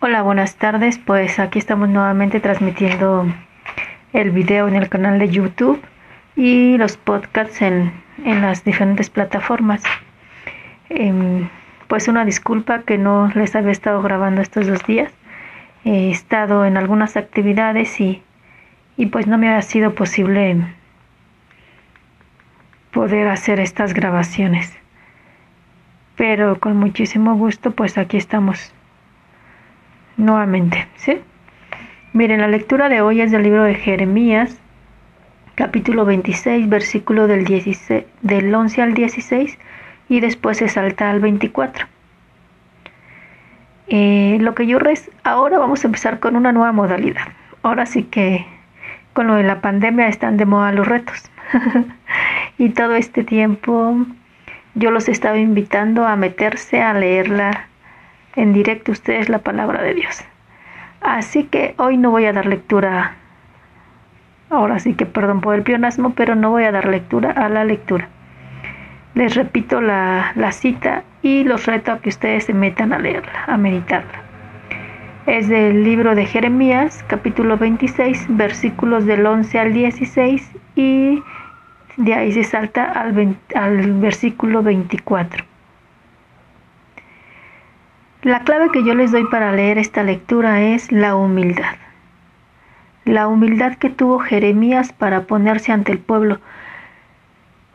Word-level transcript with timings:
Hola, 0.00 0.22
buenas 0.22 0.54
tardes. 0.54 0.96
Pues 0.96 1.40
aquí 1.40 1.58
estamos 1.58 1.88
nuevamente 1.88 2.38
transmitiendo 2.38 3.26
el 4.12 4.30
video 4.30 4.68
en 4.68 4.76
el 4.76 4.88
canal 4.88 5.18
de 5.18 5.28
YouTube 5.28 5.82
y 6.36 6.78
los 6.78 6.96
podcasts 6.96 7.60
en, 7.62 7.90
en 8.24 8.40
las 8.40 8.62
diferentes 8.62 9.10
plataformas. 9.10 9.82
Em, 10.88 11.48
pues 11.88 12.06
una 12.06 12.24
disculpa 12.24 12.82
que 12.82 12.96
no 12.96 13.28
les 13.34 13.56
había 13.56 13.72
estado 13.72 14.00
grabando 14.00 14.40
estos 14.40 14.68
dos 14.68 14.86
días. 14.86 15.12
He 15.84 16.12
estado 16.12 16.64
en 16.64 16.76
algunas 16.76 17.16
actividades 17.16 18.00
y, 18.00 18.22
y 18.96 19.06
pues 19.06 19.26
no 19.26 19.36
me 19.36 19.48
ha 19.48 19.60
sido 19.62 19.96
posible 19.96 20.58
poder 22.92 23.26
hacer 23.26 23.58
estas 23.58 23.94
grabaciones. 23.94 24.78
Pero 26.14 26.60
con 26.60 26.76
muchísimo 26.76 27.34
gusto 27.34 27.72
pues 27.72 27.98
aquí 27.98 28.16
estamos 28.16 28.72
nuevamente, 30.18 30.86
¿sí? 30.96 31.18
Miren, 32.12 32.40
la 32.40 32.48
lectura 32.48 32.88
de 32.88 33.00
hoy 33.00 33.20
es 33.22 33.30
del 33.30 33.44
libro 33.44 33.64
de 33.64 33.74
Jeremías, 33.74 34.58
capítulo 35.54 36.04
26, 36.04 36.68
versículo 36.68 37.26
del, 37.26 37.44
16, 37.44 38.04
del 38.22 38.54
11 38.54 38.82
al 38.82 38.94
16 38.94 39.58
y 40.08 40.20
después 40.20 40.58
se 40.58 40.68
salta 40.68 41.10
al 41.10 41.20
24. 41.20 41.86
Eh, 43.88 44.36
lo 44.40 44.54
que 44.54 44.66
yo 44.66 44.78
res 44.78 45.10
ahora 45.24 45.58
vamos 45.58 45.82
a 45.84 45.88
empezar 45.88 46.18
con 46.18 46.36
una 46.36 46.52
nueva 46.52 46.72
modalidad. 46.72 47.28
Ahora 47.62 47.86
sí 47.86 48.02
que 48.02 48.44
con 49.12 49.26
lo 49.26 49.34
de 49.34 49.44
la 49.44 49.60
pandemia 49.60 50.08
están 50.08 50.36
de 50.36 50.44
moda 50.44 50.72
los 50.72 50.86
retos. 50.86 51.30
y 52.58 52.70
todo 52.70 52.96
este 52.96 53.24
tiempo 53.24 53.96
yo 54.74 54.90
los 54.90 55.08
estaba 55.08 55.38
invitando 55.38 56.06
a 56.06 56.16
meterse 56.16 56.82
a 56.82 56.92
leerla 56.94 57.67
en 58.38 58.52
directo 58.52 58.92
ustedes 58.92 59.28
la 59.28 59.40
palabra 59.40 59.82
de 59.82 59.94
Dios. 59.94 60.24
Así 61.00 61.44
que 61.44 61.74
hoy 61.76 61.96
no 61.96 62.10
voy 62.10 62.24
a 62.24 62.32
dar 62.32 62.46
lectura, 62.46 63.16
ahora 64.48 64.78
sí 64.78 64.94
que 64.94 65.06
perdón 65.06 65.40
por 65.40 65.56
el 65.56 65.62
pionasmo, 65.62 66.14
pero 66.14 66.36
no 66.36 66.50
voy 66.50 66.64
a 66.64 66.72
dar 66.72 66.86
lectura 66.86 67.32
a 67.32 67.48
la 67.48 67.64
lectura. 67.64 68.08
Les 69.14 69.34
repito 69.34 69.80
la, 69.80 70.32
la 70.36 70.52
cita 70.52 71.02
y 71.22 71.42
los 71.42 71.66
reto 71.66 71.90
a 71.90 71.98
que 71.98 72.10
ustedes 72.10 72.44
se 72.44 72.54
metan 72.54 72.92
a 72.92 72.98
leerla, 72.98 73.44
a 73.46 73.56
meditarla. 73.56 74.22
Es 75.26 75.48
del 75.48 75.82
libro 75.82 76.14
de 76.14 76.24
Jeremías, 76.24 77.04
capítulo 77.08 77.58
26, 77.58 78.26
versículos 78.30 79.04
del 79.04 79.26
11 79.26 79.58
al 79.58 79.72
16 79.72 80.50
y 80.76 81.22
de 81.96 82.14
ahí 82.14 82.32
se 82.32 82.44
salta 82.44 82.84
al, 82.92 83.36
al 83.54 83.92
versículo 83.94 84.62
24. 84.62 85.47
La 88.28 88.40
clave 88.40 88.68
que 88.70 88.84
yo 88.84 88.94
les 88.94 89.10
doy 89.10 89.24
para 89.24 89.52
leer 89.52 89.78
esta 89.78 90.02
lectura 90.02 90.60
es 90.60 90.92
la 90.92 91.16
humildad. 91.16 91.76
La 93.06 93.26
humildad 93.26 93.76
que 93.76 93.88
tuvo 93.88 94.18
Jeremías 94.18 94.92
para 94.92 95.22
ponerse 95.22 95.72
ante 95.72 95.92
el 95.92 95.98
pueblo. 95.98 96.38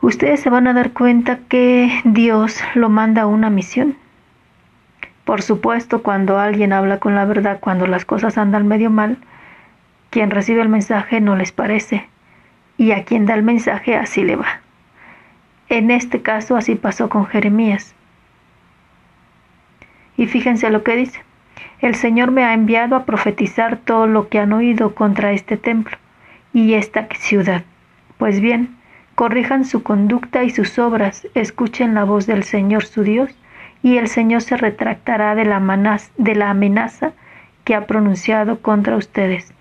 Ustedes 0.00 0.38
se 0.38 0.50
van 0.50 0.68
a 0.68 0.72
dar 0.72 0.92
cuenta 0.92 1.40
que 1.48 1.90
Dios 2.04 2.60
lo 2.76 2.88
manda 2.88 3.22
a 3.22 3.26
una 3.26 3.50
misión. 3.50 3.96
Por 5.24 5.42
supuesto, 5.42 6.04
cuando 6.04 6.38
alguien 6.38 6.72
habla 6.72 7.00
con 7.00 7.16
la 7.16 7.24
verdad, 7.24 7.58
cuando 7.58 7.88
las 7.88 8.04
cosas 8.04 8.38
andan 8.38 8.68
medio 8.68 8.90
mal, 8.90 9.18
quien 10.10 10.30
recibe 10.30 10.62
el 10.62 10.68
mensaje 10.68 11.20
no 11.20 11.34
les 11.34 11.50
parece 11.50 12.08
y 12.76 12.92
a 12.92 13.02
quien 13.02 13.26
da 13.26 13.34
el 13.34 13.42
mensaje 13.42 13.96
así 13.96 14.22
le 14.22 14.36
va. 14.36 14.60
En 15.68 15.90
este 15.90 16.22
caso 16.22 16.56
así 16.56 16.76
pasó 16.76 17.08
con 17.08 17.26
Jeremías. 17.26 17.96
Y 20.16 20.26
fíjense 20.26 20.70
lo 20.70 20.82
que 20.82 20.96
dice. 20.96 21.20
El 21.80 21.94
Señor 21.94 22.30
me 22.30 22.44
ha 22.44 22.54
enviado 22.54 22.96
a 22.96 23.04
profetizar 23.04 23.76
todo 23.76 24.06
lo 24.06 24.28
que 24.28 24.38
han 24.38 24.52
oído 24.52 24.94
contra 24.94 25.32
este 25.32 25.56
templo 25.56 25.96
y 26.52 26.74
esta 26.74 27.08
ciudad. 27.18 27.64
Pues 28.16 28.40
bien, 28.40 28.76
corrijan 29.14 29.64
su 29.64 29.82
conducta 29.82 30.44
y 30.44 30.50
sus 30.50 30.78
obras, 30.78 31.26
escuchen 31.34 31.94
la 31.94 32.04
voz 32.04 32.26
del 32.26 32.44
Señor 32.44 32.84
su 32.84 33.02
Dios, 33.02 33.34
y 33.82 33.98
el 33.98 34.08
Señor 34.08 34.40
se 34.40 34.56
retractará 34.56 35.34
de 35.34 35.44
la, 35.44 35.56
amenaza 36.50 37.12
que 37.64 37.74
ha 37.74 37.86
pronunciado 37.86 38.60
contra 38.60 38.96
ustedes. 38.96 39.52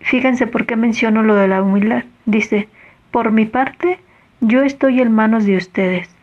Fíjense 0.00 0.46
por 0.46 0.66
qué 0.66 0.76
menciono 0.76 1.22
lo 1.22 1.34
de 1.34 1.48
la 1.48 1.62
humildad. 1.62 2.04
Dice, 2.26 2.68
por 3.10 3.32
mi 3.32 3.46
parte, 3.46 3.98
yo 4.42 4.62
estoy 4.62 5.00
en 5.00 5.12
manos 5.12 5.46
de 5.46 5.56
ustedes. 5.56 6.13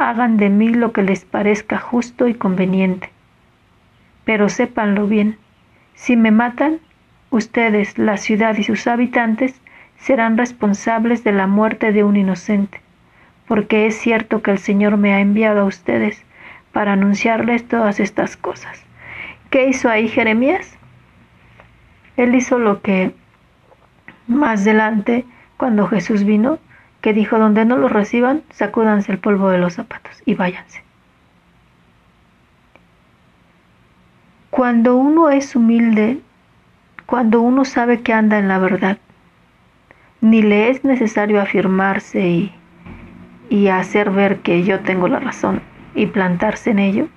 Hagan 0.00 0.38
de 0.38 0.48
mí 0.48 0.70
lo 0.70 0.92
que 0.92 1.02
les 1.02 1.26
parezca 1.26 1.76
justo 1.76 2.26
y 2.26 2.32
conveniente. 2.32 3.10
Pero 4.24 4.48
sépanlo 4.48 5.06
bien, 5.06 5.36
si 5.92 6.16
me 6.16 6.30
matan, 6.30 6.78
ustedes, 7.28 7.98
la 7.98 8.16
ciudad 8.16 8.56
y 8.56 8.62
sus 8.62 8.86
habitantes, 8.86 9.60
serán 9.98 10.38
responsables 10.38 11.22
de 11.22 11.32
la 11.32 11.46
muerte 11.46 11.92
de 11.92 12.02
un 12.02 12.16
inocente, 12.16 12.80
porque 13.46 13.86
es 13.86 13.98
cierto 13.98 14.40
que 14.40 14.52
el 14.52 14.58
Señor 14.58 14.96
me 14.96 15.12
ha 15.12 15.20
enviado 15.20 15.60
a 15.60 15.64
ustedes 15.64 16.24
para 16.72 16.94
anunciarles 16.94 17.68
todas 17.68 18.00
estas 18.00 18.38
cosas. 18.38 18.82
¿Qué 19.50 19.68
hizo 19.68 19.90
ahí 19.90 20.08
Jeremías? 20.08 20.78
Él 22.16 22.34
hizo 22.34 22.58
lo 22.58 22.80
que 22.80 23.12
más 24.26 24.62
adelante, 24.62 25.26
cuando 25.58 25.86
Jesús 25.88 26.24
vino, 26.24 26.58
que 27.00 27.12
dijo, 27.12 27.38
donde 27.38 27.64
no 27.64 27.76
lo 27.76 27.88
reciban, 27.88 28.42
sacúdanse 28.50 29.12
el 29.12 29.18
polvo 29.18 29.50
de 29.50 29.58
los 29.58 29.74
zapatos 29.74 30.22
y 30.26 30.34
váyanse. 30.34 30.82
Cuando 34.50 34.96
uno 34.96 35.30
es 35.30 35.56
humilde, 35.56 36.20
cuando 37.06 37.40
uno 37.40 37.64
sabe 37.64 38.00
que 38.00 38.12
anda 38.12 38.38
en 38.38 38.48
la 38.48 38.58
verdad, 38.58 38.98
ni 40.20 40.42
le 40.42 40.68
es 40.68 40.84
necesario 40.84 41.40
afirmarse 41.40 42.20
y, 42.28 42.54
y 43.48 43.68
hacer 43.68 44.10
ver 44.10 44.40
que 44.40 44.64
yo 44.64 44.80
tengo 44.80 45.08
la 45.08 45.20
razón 45.20 45.62
y 45.94 46.06
plantarse 46.06 46.70
en 46.70 46.78
ello, 46.78 47.08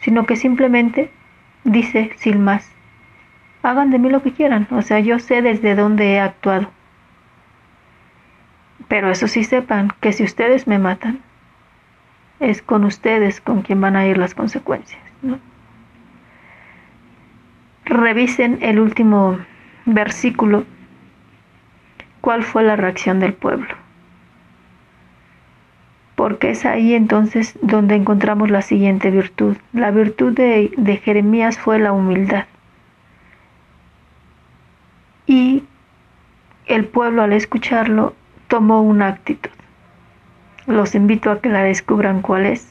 sino 0.00 0.24
que 0.24 0.36
simplemente 0.36 1.10
dice 1.64 2.12
sin 2.16 2.42
más, 2.42 2.70
hagan 3.62 3.90
de 3.90 3.98
mí 3.98 4.08
lo 4.10 4.22
que 4.22 4.32
quieran. 4.32 4.66
O 4.70 4.82
sea, 4.82 5.00
yo 5.00 5.18
sé 5.18 5.42
desde 5.42 5.74
dónde 5.74 6.14
he 6.14 6.20
actuado. 6.20 6.70
Pero 8.92 9.10
eso 9.10 9.26
sí 9.26 9.42
sepan 9.42 9.90
que 10.02 10.12
si 10.12 10.22
ustedes 10.22 10.66
me 10.66 10.78
matan, 10.78 11.20
es 12.40 12.60
con 12.60 12.84
ustedes 12.84 13.40
con 13.40 13.62
quien 13.62 13.80
van 13.80 13.96
a 13.96 14.06
ir 14.06 14.18
las 14.18 14.34
consecuencias. 14.34 15.00
Revisen 17.86 18.58
el 18.60 18.78
último 18.78 19.38
versículo. 19.86 20.66
¿Cuál 22.20 22.42
fue 22.42 22.64
la 22.64 22.76
reacción 22.76 23.18
del 23.18 23.32
pueblo? 23.32 23.74
Porque 26.14 26.50
es 26.50 26.66
ahí 26.66 26.92
entonces 26.92 27.58
donde 27.62 27.94
encontramos 27.94 28.50
la 28.50 28.60
siguiente 28.60 29.10
virtud. 29.10 29.56
La 29.72 29.90
virtud 29.90 30.34
de, 30.34 30.70
de 30.76 30.96
Jeremías 30.98 31.58
fue 31.58 31.78
la 31.78 31.92
humildad. 31.92 32.44
Y 35.24 35.64
el 36.66 36.84
pueblo 36.84 37.22
al 37.22 37.32
escucharlo 37.32 38.14
tomó 38.52 38.82
una 38.82 39.08
actitud. 39.08 39.50
Los 40.66 40.94
invito 40.94 41.30
a 41.30 41.40
que 41.40 41.48
la 41.48 41.62
descubran 41.62 42.20
cuál 42.20 42.44
es. 42.44 42.70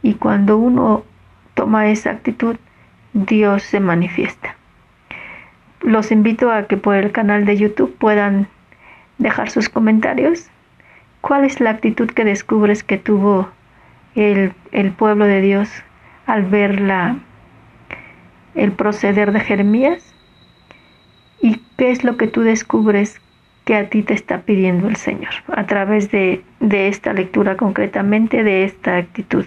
Y 0.00 0.14
cuando 0.14 0.58
uno 0.58 1.02
toma 1.54 1.88
esa 1.88 2.10
actitud, 2.12 2.54
Dios 3.12 3.64
se 3.64 3.80
manifiesta. 3.80 4.54
Los 5.80 6.12
invito 6.12 6.52
a 6.52 6.68
que 6.68 6.76
por 6.76 6.94
el 6.94 7.10
canal 7.10 7.46
de 7.46 7.56
YouTube 7.56 7.96
puedan 7.98 8.46
dejar 9.18 9.50
sus 9.50 9.68
comentarios. 9.68 10.50
¿Cuál 11.20 11.44
es 11.44 11.58
la 11.58 11.70
actitud 11.70 12.08
que 12.08 12.24
descubres 12.24 12.84
que 12.84 12.96
tuvo 12.96 13.48
el, 14.14 14.52
el 14.70 14.92
pueblo 14.92 15.24
de 15.24 15.40
Dios 15.40 15.68
al 16.26 16.44
ver 16.44 16.80
la, 16.80 17.16
el 18.54 18.70
proceder 18.70 19.32
de 19.32 19.40
Jeremías? 19.40 20.14
¿Y 21.42 21.60
qué 21.76 21.90
es 21.90 22.04
lo 22.04 22.16
que 22.16 22.28
tú 22.28 22.42
descubres 22.42 23.20
que 23.66 23.74
a 23.74 23.90
ti 23.90 24.04
te 24.04 24.14
está 24.14 24.42
pidiendo 24.42 24.86
el 24.88 24.94
Señor 24.94 25.34
a 25.48 25.66
través 25.66 26.12
de, 26.12 26.44
de 26.60 26.86
esta 26.86 27.12
lectura 27.12 27.56
concretamente, 27.56 28.44
de 28.44 28.62
esta 28.62 28.96
actitud? 28.96 29.44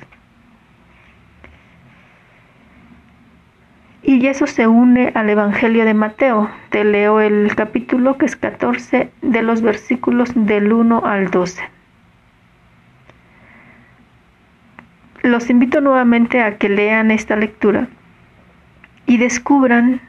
Y 4.03 4.27
eso 4.27 4.45
se 4.45 4.67
une 4.67 5.13
al 5.15 5.29
Evangelio 5.29 5.85
de 5.85 5.93
Mateo. 5.93 6.49
Te 6.69 6.83
leo 6.83 7.21
el 7.21 7.55
capítulo 7.55 8.17
que 8.17 8.25
es 8.25 8.35
14 8.35 9.09
de 9.21 9.41
los 9.41 9.61
versículos 9.61 10.31
del 10.35 10.73
1 10.73 11.05
al 11.05 11.31
12. 11.31 11.61
Los 15.23 15.49
invito 15.49 15.79
nuevamente 15.79 16.41
a 16.41 16.57
que 16.57 16.67
lean 16.67 17.11
esta 17.11 17.37
lectura 17.37 17.87
y 19.05 19.17
descubran 19.17 20.01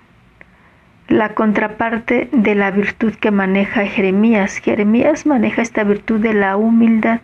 la 1.10 1.30
contraparte 1.30 2.28
de 2.30 2.54
la 2.54 2.70
virtud 2.70 3.12
que 3.14 3.32
maneja 3.32 3.84
Jeremías. 3.84 4.58
Jeremías 4.58 5.26
maneja 5.26 5.60
esta 5.60 5.82
virtud 5.82 6.20
de 6.20 6.34
la 6.34 6.56
humildad. 6.56 7.20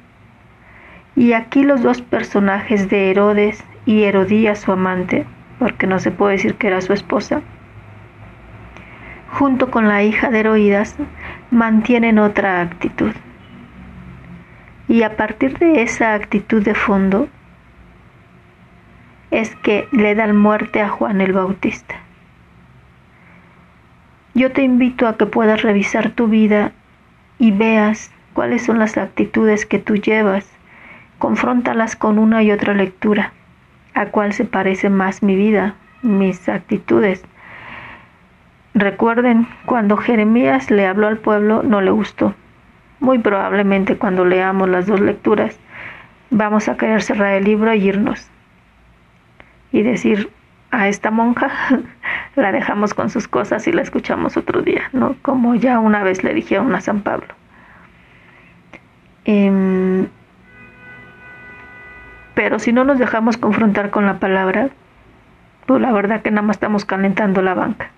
Y 1.15 1.35
aquí 1.35 1.63
los 1.63 1.83
dos 1.83 2.03
personajes 2.03 2.91
de 2.91 3.13
Herodes 3.13 3.65
y 3.87 4.03
Herodías 4.03 4.59
su 4.59 4.73
amante, 4.73 5.25
porque 5.61 5.87
no 5.87 6.01
se 6.01 6.11
puede 6.11 6.33
decir 6.33 6.57
que 6.57 6.67
era 6.67 6.81
su 6.81 6.93
esposa, 6.93 7.43
junto 9.31 9.71
con 9.71 9.87
la 9.87 10.03
hija 10.03 10.31
de 10.31 10.41
Heroídas, 10.41 10.97
mantienen 11.53 12.19
otra 12.19 12.61
actitud. 12.63 13.13
Y 14.89 15.05
a 15.05 15.17
partir 15.17 15.59
de 15.59 15.83
esa 15.83 16.15
actitud 16.15 16.61
de 16.65 16.75
fondo 16.75 17.29
es 19.31 19.55
que 19.55 19.87
le 19.93 20.17
dan 20.17 20.37
muerte 20.37 20.83
a 20.83 20.89
Juan 20.89 21.21
el 21.21 21.33
Bautista. 21.33 21.96
Yo 24.37 24.53
te 24.53 24.63
invito 24.63 25.09
a 25.09 25.17
que 25.17 25.25
puedas 25.25 25.63
revisar 25.63 26.11
tu 26.11 26.27
vida 26.27 26.73
y 27.39 27.53
veas 27.53 28.13
cuáles 28.35 28.67
son 28.67 28.79
las 28.79 28.99
actitudes 28.99 29.65
que 29.65 29.79
tú 29.79 29.97
llevas. 29.97 30.47
Confróntalas 31.17 31.97
con 31.97 32.19
una 32.19 32.43
y 32.43 32.53
otra 32.53 32.75
lectura. 32.75 33.33
¿A 33.95 34.09
cuál 34.09 34.35
se 34.35 34.45
parece 34.45 34.91
más 34.91 35.23
mi 35.23 35.37
vida, 35.37 35.77
mis 36.03 36.51
actitudes? 36.51 37.25
Recuerden, 38.75 39.49
cuando 39.65 39.97
Jeremías 39.97 40.71
le 40.71 40.87
habló 40.87 41.07
al 41.07 41.17
pueblo 41.17 41.63
no 41.63 41.81
le 41.81 41.93
gustó. 41.93 42.35
Muy 43.01 43.19
probablemente 43.19 43.97
cuando 43.97 44.27
leamos 44.27 44.69
las 44.69 44.87
dos 44.87 45.01
lecturas 45.01 45.59
vamos 46.29 46.69
a 46.69 46.77
querer 46.77 47.01
cerrar 47.01 47.33
el 47.33 47.45
libro 47.45 47.73
y 47.73 47.89
irnos. 47.89 48.29
Y 49.73 49.81
decir, 49.81 50.29
a 50.71 50.89
esta 50.89 51.11
monja 51.11 51.51
la 52.37 52.53
dejamos 52.53 52.95
con 52.95 53.11
sus 53.11 53.29
cosas 53.29 53.67
y 53.67 53.73
la 53.73 53.83
escuchamos 53.83 54.37
otro 54.37 54.63
día, 54.63 54.89
¿no? 54.93 55.17
Como 55.23 55.55
ya 55.55 55.79
una 55.79 56.03
vez 56.03 56.23
le 56.23 56.35
dijeron 56.35 56.75
a 56.75 56.81
San 56.81 57.01
Pablo. 57.01 57.29
Em, 59.25 60.07
pero 62.35 62.59
si 62.59 62.73
no 62.73 62.85
nos 62.85 62.99
dejamos 62.99 63.39
confrontar 63.39 63.91
con 63.91 64.07
la 64.07 64.19
palabra, 64.19 64.69
pues 65.67 65.81
la 65.81 65.93
verdad 65.93 66.23
que 66.23 66.31
nada 66.31 66.47
más 66.47 66.57
estamos 66.57 66.85
calentando 66.85 67.43
la 67.43 67.55
banca. 67.55 67.91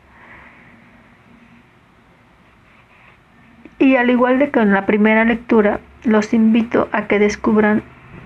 Y 3.78 3.96
al 3.96 4.10
igual 4.10 4.38
de 4.38 4.50
que 4.50 4.60
en 4.60 4.72
la 4.72 4.86
primera 4.86 5.24
lectura, 5.24 5.80
los 6.04 6.32
invito 6.32 6.88
a 6.92 7.06
que 7.06 7.18
descubran 7.18 7.82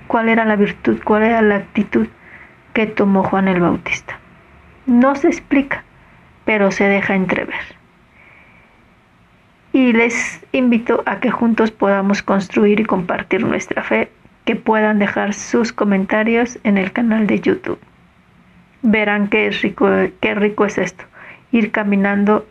cuál 0.07 0.29
era 0.29 0.45
la 0.45 0.57
virtud, 0.57 1.01
cuál 1.05 1.25
era 1.25 1.43
la 1.43 1.57
actitud 1.57 2.07
que 2.75 2.87
tomó 2.87 3.23
Juan 3.23 3.49
el 3.49 3.61
Bautista. 3.61 4.19
No 4.87 5.15
se 5.15 5.29
explica, 5.29 5.85
pero 6.45 6.71
se 6.71 6.85
deja 6.85 7.15
entrever. 7.15 7.61
Y 9.73 9.93
les 9.93 10.45
invito 10.53 11.03
a 11.07 11.21
que 11.21 11.31
juntos 11.31 11.71
podamos 11.71 12.23
construir 12.23 12.81
y 12.81 12.85
compartir 12.85 13.45
nuestra 13.45 13.83
fe, 13.83 14.11
que 14.45 14.57
puedan 14.57 14.99
dejar 14.99 15.35
sus 15.35 15.73
comentarios 15.73 16.59
en 16.65 16.77
el 16.77 16.93
canal 16.93 17.27
de 17.27 17.41
YouTube. 17.41 17.79
Verán 18.83 19.29
qué 19.29 19.51
rico, 19.51 19.89
qué 20.21 20.35
rico 20.35 20.67
es 20.67 20.79
esto, 20.79 21.05
ir 21.53 21.71
caminando 21.71 22.47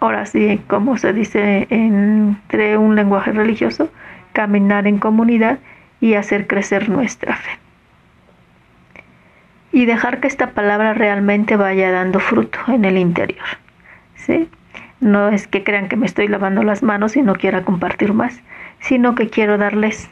ahora 0.00 0.26
sí, 0.26 0.60
como 0.66 0.96
se 0.98 1.12
dice 1.12 1.66
entre 1.70 2.76
un 2.76 2.96
lenguaje 2.96 3.32
religioso, 3.32 3.90
caminar 4.32 4.86
en 4.86 4.98
comunidad 4.98 5.58
y 6.00 6.14
hacer 6.14 6.46
crecer 6.46 6.88
nuestra 6.88 7.36
fe. 7.36 7.50
Y 9.78 9.86
dejar 9.86 10.18
que 10.18 10.26
esta 10.26 10.50
palabra 10.54 10.92
realmente 10.92 11.54
vaya 11.54 11.92
dando 11.92 12.18
fruto 12.18 12.58
en 12.66 12.84
el 12.84 12.98
interior. 12.98 13.46
¿sí? 14.16 14.48
No 14.98 15.28
es 15.28 15.46
que 15.46 15.62
crean 15.62 15.88
que 15.88 15.94
me 15.94 16.04
estoy 16.04 16.26
lavando 16.26 16.64
las 16.64 16.82
manos 16.82 17.14
y 17.14 17.22
no 17.22 17.36
quiera 17.36 17.62
compartir 17.62 18.12
más, 18.12 18.42
sino 18.80 19.14
que 19.14 19.30
quiero 19.30 19.56
darles 19.56 20.10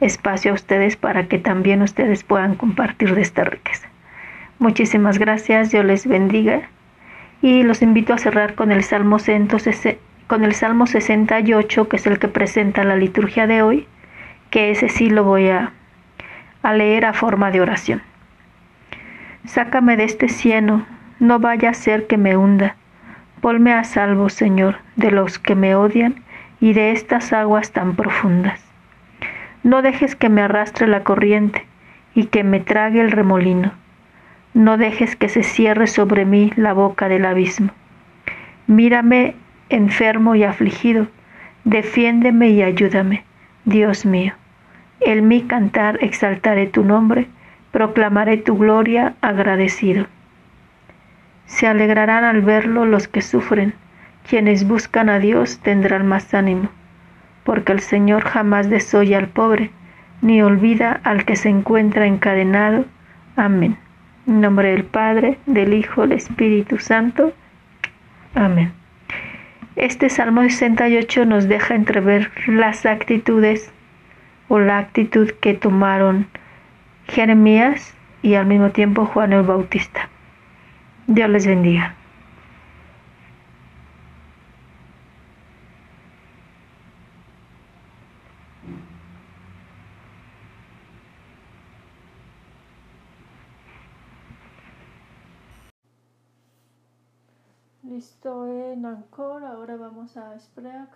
espacio 0.00 0.52
a 0.52 0.54
ustedes 0.54 0.96
para 0.96 1.28
que 1.28 1.38
también 1.38 1.82
ustedes 1.82 2.24
puedan 2.24 2.54
compartir 2.54 3.14
de 3.14 3.20
esta 3.20 3.44
riqueza. 3.44 3.90
Muchísimas 4.58 5.18
gracias, 5.18 5.70
Dios 5.70 5.84
les 5.84 6.06
bendiga 6.06 6.62
y 7.42 7.62
los 7.62 7.82
invito 7.82 8.14
a 8.14 8.18
cerrar 8.18 8.54
con 8.54 8.72
el 8.72 8.82
Salmo, 8.84 9.18
con 10.28 10.44
el 10.44 10.54
Salmo 10.54 10.86
68, 10.86 11.88
que 11.90 11.96
es 11.96 12.06
el 12.06 12.18
que 12.18 12.28
presenta 12.28 12.84
la 12.84 12.96
liturgia 12.96 13.46
de 13.46 13.60
hoy, 13.60 13.86
que 14.48 14.70
ese 14.70 14.88
sí 14.88 15.10
lo 15.10 15.24
voy 15.24 15.50
a, 15.50 15.74
a 16.62 16.72
leer 16.72 17.04
a 17.04 17.12
forma 17.12 17.50
de 17.50 17.60
oración. 17.60 18.13
Sácame 19.44 19.96
de 19.96 20.04
este 20.04 20.28
cieno, 20.28 20.86
no 21.20 21.38
vaya 21.38 21.70
a 21.70 21.74
ser 21.74 22.06
que 22.06 22.16
me 22.16 22.36
hunda. 22.36 22.76
Ponme 23.40 23.72
a 23.72 23.84
salvo, 23.84 24.28
Señor, 24.28 24.76
de 24.96 25.10
los 25.10 25.38
que 25.38 25.54
me 25.54 25.74
odian 25.74 26.22
y 26.60 26.72
de 26.72 26.92
estas 26.92 27.32
aguas 27.32 27.72
tan 27.72 27.96
profundas. 27.96 28.60
No 29.62 29.82
dejes 29.82 30.16
que 30.16 30.28
me 30.28 30.42
arrastre 30.42 30.86
la 30.86 31.04
corriente 31.04 31.66
y 32.14 32.26
que 32.26 32.44
me 32.44 32.60
trague 32.60 33.00
el 33.00 33.10
remolino 33.10 33.72
no 34.54 34.78
dejes 34.78 35.16
que 35.16 35.28
se 35.28 35.42
cierre 35.42 35.88
sobre 35.88 36.24
mí 36.24 36.52
la 36.54 36.72
boca 36.72 37.08
del 37.08 37.26
abismo. 37.26 37.70
Mírame 38.68 39.34
enfermo 39.68 40.36
y 40.36 40.44
afligido, 40.44 41.08
defiéndeme 41.64 42.50
y 42.50 42.62
ayúdame, 42.62 43.24
Dios 43.64 44.06
mío. 44.06 44.32
En 45.00 45.26
mi 45.26 45.42
cantar 45.42 45.98
exaltaré 46.02 46.68
tu 46.68 46.84
nombre, 46.84 47.26
proclamaré 47.74 48.36
tu 48.36 48.56
gloria 48.56 49.16
agradecido. 49.20 50.06
Se 51.46 51.66
alegrarán 51.66 52.22
al 52.22 52.40
verlo 52.40 52.86
los 52.86 53.08
que 53.08 53.20
sufren, 53.20 53.74
quienes 54.30 54.68
buscan 54.68 55.08
a 55.08 55.18
Dios 55.18 55.58
tendrán 55.58 56.06
más 56.06 56.32
ánimo, 56.34 56.68
porque 57.42 57.72
el 57.72 57.80
Señor 57.80 58.22
jamás 58.22 58.70
desoye 58.70 59.16
al 59.16 59.26
pobre, 59.26 59.72
ni 60.22 60.40
olvida 60.40 61.00
al 61.02 61.24
que 61.24 61.34
se 61.34 61.48
encuentra 61.48 62.06
encadenado. 62.06 62.84
Amén. 63.34 63.76
En 64.28 64.40
nombre 64.40 64.70
del 64.70 64.84
Padre, 64.84 65.38
del 65.46 65.74
Hijo, 65.74 66.02
del 66.02 66.12
Espíritu 66.12 66.78
Santo. 66.78 67.32
Amén. 68.36 68.72
Este 69.74 70.10
Salmo 70.10 70.42
68 70.42 71.24
nos 71.24 71.48
deja 71.48 71.74
entrever 71.74 72.30
las 72.46 72.86
actitudes 72.86 73.72
o 74.46 74.60
la 74.60 74.78
actitud 74.78 75.32
que 75.40 75.54
tomaron 75.54 76.28
Jeremías 77.08 77.94
y 78.22 78.34
al 78.34 78.46
mismo 78.46 78.70
tiempo 78.70 79.06
Juan 79.06 79.32
el 79.32 79.42
Bautista. 79.42 80.08
Dios 81.06 81.28
les 81.28 81.46
bendiga. 81.46 81.94
Listo 97.82 98.46
en 98.48 98.86
Anchor, 98.86 99.44
ahora 99.44 99.76
vamos 99.76 100.16
a 100.16 100.38
Spreak. 100.40 100.88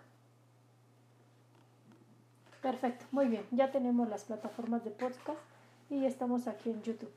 Perfecto, 2.62 3.04
muy 3.12 3.28
bien, 3.28 3.44
ya 3.52 3.70
tenemos 3.70 4.08
las 4.08 4.24
plataformas 4.24 4.82
de 4.84 4.90
podcast 4.90 5.57
y 5.90 6.04
estamos 6.04 6.46
aquí 6.48 6.70
en 6.70 6.82
YouTube. 6.82 7.12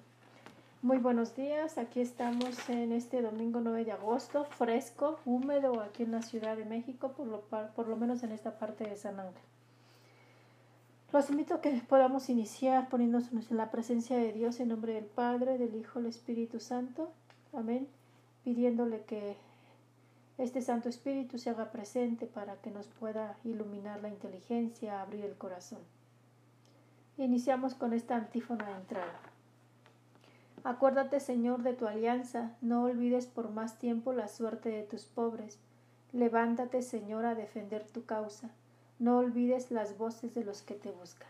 Muy 0.82 0.98
buenos 0.98 1.36
días, 1.36 1.78
aquí 1.78 2.00
estamos 2.00 2.70
en 2.70 2.92
este 2.92 3.22
domingo 3.22 3.60
9 3.60 3.86
de 3.86 3.92
agosto, 3.92 4.46
fresco, 4.46 5.20
húmedo 5.26 5.82
aquí 5.82 6.04
en 6.04 6.12
la 6.12 6.22
Ciudad 6.22 6.56
de 6.56 6.66
México, 6.66 7.12
por 7.12 7.28
lo, 7.28 7.42
por 7.42 7.88
lo 7.88 7.98
menos 7.98 8.24
en 8.24 8.32
esta 8.32 8.58
parte 8.58 8.86
de 8.86 8.96
San 8.96 9.20
Ángel. 9.20 9.44
Los 11.12 11.30
invito 11.30 11.56
a 11.56 11.62
que 11.62 11.72
podamos 11.88 12.30
iniciar 12.30 12.88
poniéndonos 12.88 13.52
en 13.52 13.58
la 13.58 13.70
presencia 13.70 14.18
de 14.18 14.32
Dios 14.32 14.60
en 14.62 14.70
nombre 14.70 14.94
del 14.94 15.06
Padre, 15.06 15.58
del 15.58 15.76
Hijo, 15.76 16.00
del 16.00 16.10
Espíritu 16.10 16.62
Santo. 16.62 17.12
Amén. 17.54 17.88
Pidiéndole 18.46 19.04
que 19.04 19.36
este 20.38 20.62
Santo 20.62 20.88
Espíritu 20.88 21.38
se 21.38 21.50
haga 21.50 21.72
presente 21.72 22.26
para 22.26 22.56
que 22.62 22.72
nos 22.72 22.88
pueda 22.88 23.38
iluminar 23.44 24.02
la 24.02 24.08
inteligencia, 24.08 25.02
abrir 25.02 25.26
el 25.26 25.36
corazón. 25.36 25.80
Iniciamos 27.18 27.76
con 27.76 27.94
esta 27.94 28.16
antífona 28.16 28.66
de 28.66 28.76
entrada. 28.76 29.20
Acuérdate, 30.64 31.20
Señor, 31.20 31.64
de 31.64 31.74
tu 31.74 31.88
alianza, 31.88 32.56
no 32.62 32.84
olvides 32.84 33.28
por 33.28 33.50
más 33.50 33.78
tiempo 33.80 34.14
la 34.14 34.28
suerte 34.28 34.70
de 34.70 34.84
tus 34.84 35.06
pobres. 35.06 35.60
Levántate, 36.14 36.82
Señor, 36.82 37.26
a 37.26 37.36
defender 37.36 37.86
tu 37.86 38.06
causa. 38.06 38.50
No 39.00 39.18
olvides 39.18 39.72
las 39.72 39.98
voces 39.98 40.34
de 40.34 40.44
los 40.44 40.62
que 40.62 40.76
te 40.76 40.92
buscan. 40.92 41.30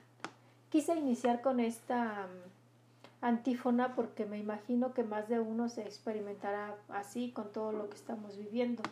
Quise 0.69 0.95
iniciar 0.95 1.41
con 1.41 1.59
esta 1.59 2.27
mm, 2.27 3.25
antífona 3.25 3.95
porque 3.95 4.25
me 4.25 4.37
imagino 4.37 4.93
que 4.93 5.03
más 5.03 5.29
de 5.29 5.39
uno 5.39 5.69
se 5.69 5.83
experimentará 5.83 6.75
así 6.89 7.31
con 7.31 7.51
todo 7.51 7.71
lo 7.71 7.89
que 7.89 7.95
estamos 7.95 8.37
viviendo 8.37 8.83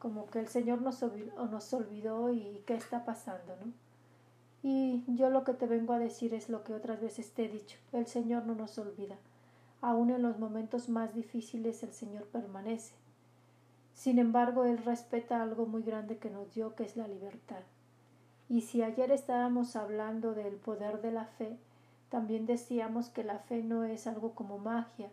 como 0.00 0.26
que 0.30 0.40
el 0.40 0.48
Señor 0.48 0.80
nos 0.80 1.02
nos 1.02 1.72
olvidó 1.74 2.32
y 2.32 2.62
qué 2.66 2.74
está 2.74 3.04
pasando, 3.04 3.54
¿no? 3.64 3.72
Y 4.62 5.04
yo 5.06 5.30
lo 5.30 5.44
que 5.44 5.54
te 5.54 5.66
vengo 5.66 5.94
a 5.94 5.98
decir 5.98 6.34
es 6.34 6.48
lo 6.48 6.64
que 6.64 6.74
otras 6.74 7.00
veces 7.00 7.32
te 7.32 7.44
he 7.44 7.48
dicho, 7.48 7.78
el 7.92 8.06
Señor 8.06 8.44
no 8.44 8.54
nos 8.54 8.78
olvida. 8.78 9.16
Aún 9.80 10.10
en 10.10 10.22
los 10.22 10.38
momentos 10.38 10.88
más 10.88 11.14
difíciles 11.14 11.82
el 11.82 11.92
Señor 11.92 12.26
permanece. 12.26 12.92
Sin 13.94 14.18
embargo, 14.18 14.64
Él 14.64 14.78
respeta 14.78 15.42
algo 15.42 15.66
muy 15.66 15.82
grande 15.82 16.18
que 16.18 16.30
nos 16.30 16.54
dio, 16.54 16.74
que 16.74 16.84
es 16.84 16.96
la 16.96 17.08
libertad. 17.08 17.62
Y 18.48 18.62
si 18.62 18.82
ayer 18.82 19.10
estábamos 19.10 19.76
hablando 19.76 20.34
del 20.34 20.56
poder 20.56 21.00
de 21.00 21.12
la 21.12 21.24
fe, 21.24 21.56
También 22.10 22.44
decíamos 22.44 23.08
que 23.08 23.22
la 23.24 23.38
fe 23.38 23.62
no 23.62 23.84
es 23.84 24.06
algo 24.06 24.34
como 24.34 24.58
magia, 24.58 25.10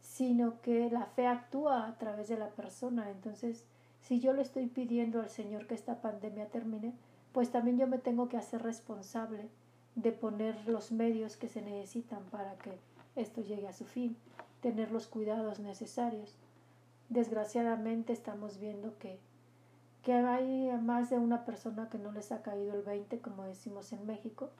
sino 0.00 0.60
que 0.60 0.90
la 0.90 1.06
fe 1.06 1.28
actúa 1.28 1.86
a 1.86 1.96
través 1.98 2.28
de 2.28 2.36
la 2.36 2.48
persona. 2.48 3.10
Entonces, 3.10 3.64
si 4.02 4.18
yo 4.18 4.32
le 4.32 4.42
estoy 4.42 4.66
pidiendo 4.66 5.20
al 5.20 5.30
Señor 5.30 5.66
que 5.68 5.74
esta 5.74 6.02
pandemia 6.02 6.46
termine, 6.48 6.92
pues 7.32 7.50
también 7.50 7.78
yo 7.78 7.86
me 7.86 7.98
tengo 7.98 8.28
que 8.28 8.36
hacer 8.36 8.62
responsable 8.62 9.48
de 9.94 10.12
poner 10.12 10.68
los 10.68 10.92
medios 10.92 11.36
que 11.36 11.48
se 11.48 11.62
necesitan 11.62 12.24
para 12.30 12.56
que 12.58 12.78
esto 13.16 13.42
llegue 13.42 13.68
a 13.68 13.72
su 13.72 13.84
fin, 13.84 14.16
tener 14.60 14.90
los 14.90 15.06
cuidados 15.06 15.60
necesarios. 15.60 16.36
Desgraciadamente 17.08 18.12
estamos 18.12 18.58
viendo 18.58 18.96
que, 18.98 19.18
que 20.02 20.14
hay 20.14 20.70
más 20.80 21.10
de 21.10 21.18
una 21.18 21.44
persona 21.44 21.88
que 21.90 21.98
no 21.98 22.12
les 22.12 22.32
ha 22.32 22.42
caído 22.42 22.74
el 22.74 22.82
20, 22.82 23.18
como 23.20 23.44
decimos 23.44 23.92
en 23.92 24.06
México. 24.06 24.50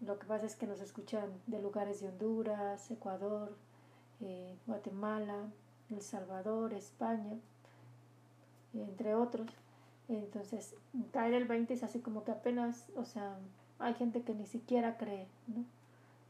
Lo 0.00 0.18
que 0.18 0.26
pasa 0.26 0.46
es 0.46 0.56
que 0.56 0.66
nos 0.66 0.80
escuchan 0.80 1.30
de 1.46 1.60
lugares 1.60 2.00
de 2.00 2.08
Honduras, 2.08 2.90
Ecuador, 2.90 3.56
eh, 4.20 4.56
Guatemala, 4.66 5.48
El 5.90 6.00
Salvador, 6.00 6.72
España, 6.72 7.38
entre 8.72 9.14
otros. 9.14 9.50
Entonces, 10.08 10.74
caer 11.12 11.34
el 11.34 11.44
20 11.44 11.74
es 11.74 11.82
así 11.82 12.00
como 12.00 12.24
que 12.24 12.32
apenas, 12.32 12.86
o 12.96 13.04
sea, 13.04 13.36
hay 13.78 13.94
gente 13.94 14.22
que 14.22 14.34
ni 14.34 14.46
siquiera 14.46 14.96
cree 14.96 15.26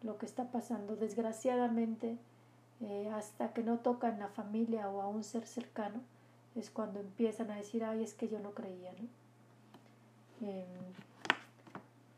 lo 0.02 0.18
que 0.18 0.26
está 0.26 0.50
pasando. 0.50 0.96
Desgraciadamente, 0.96 2.18
eh, 2.80 3.10
hasta 3.14 3.52
que 3.52 3.62
no 3.62 3.78
tocan 3.78 4.20
a 4.22 4.28
familia 4.28 4.88
o 4.90 5.00
a 5.00 5.08
un 5.08 5.22
ser 5.22 5.46
cercano, 5.46 6.00
es 6.56 6.70
cuando 6.70 7.00
empiezan 7.00 7.50
a 7.50 7.56
decir, 7.56 7.84
ay, 7.84 8.02
es 8.02 8.14
que 8.14 8.28
yo 8.28 8.40
no 8.40 8.52
creía, 8.52 8.92
¿no? 8.92 9.08
Em, 10.48 10.66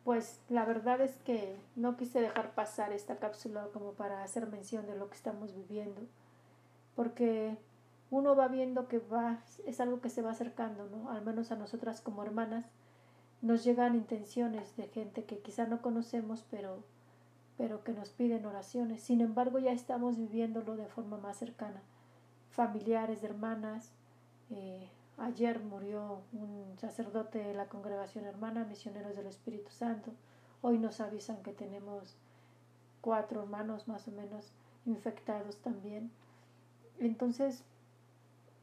pues 0.04 0.40
la 0.48 0.64
verdad 0.64 1.00
es 1.00 1.14
que 1.24 1.56
no 1.76 1.96
quise 1.96 2.20
dejar 2.20 2.54
pasar 2.54 2.92
esta 2.92 3.16
cápsula 3.16 3.68
como 3.72 3.92
para 3.92 4.22
hacer 4.22 4.46
mención 4.46 4.86
de 4.86 4.96
lo 4.96 5.08
que 5.08 5.16
estamos 5.16 5.54
viviendo, 5.54 6.00
porque 6.96 7.56
uno 8.10 8.34
va 8.34 8.48
viendo 8.48 8.88
que 8.88 8.98
va, 8.98 9.40
es 9.66 9.80
algo 9.80 10.00
que 10.00 10.10
se 10.10 10.22
va 10.22 10.32
acercando, 10.32 10.88
¿no? 10.88 11.10
Al 11.10 11.22
menos 11.22 11.52
a 11.52 11.56
nosotras 11.56 12.00
como 12.00 12.22
hermanas, 12.22 12.66
nos 13.40 13.64
llegan 13.64 13.94
intenciones 13.94 14.76
de 14.76 14.88
gente 14.88 15.24
que 15.24 15.38
quizá 15.38 15.66
no 15.66 15.80
conocemos, 15.80 16.44
pero, 16.50 16.82
pero 17.56 17.84
que 17.84 17.92
nos 17.92 18.10
piden 18.10 18.44
oraciones. 18.46 19.02
Sin 19.02 19.20
embargo, 19.20 19.58
ya 19.58 19.72
estamos 19.72 20.18
viviéndolo 20.18 20.76
de 20.76 20.88
forma 20.88 21.18
más 21.18 21.38
cercana. 21.38 21.82
Familiares, 22.50 23.22
hermanas. 23.22 23.92
Eh, 24.50 24.88
ayer 25.16 25.60
murió 25.60 26.22
un 26.32 26.76
sacerdote 26.78 27.38
de 27.38 27.54
la 27.54 27.68
congregación 27.68 28.24
hermana, 28.24 28.64
misioneros 28.64 29.16
del 29.16 29.26
Espíritu 29.26 29.70
Santo. 29.70 30.12
Hoy 30.62 30.78
nos 30.78 31.00
avisan 31.00 31.42
que 31.42 31.52
tenemos 31.52 32.16
cuatro 33.00 33.42
hermanos 33.42 33.88
más 33.88 34.06
o 34.08 34.10
menos 34.10 34.52
infectados 34.84 35.58
también. 35.58 36.10
Entonces, 36.98 37.64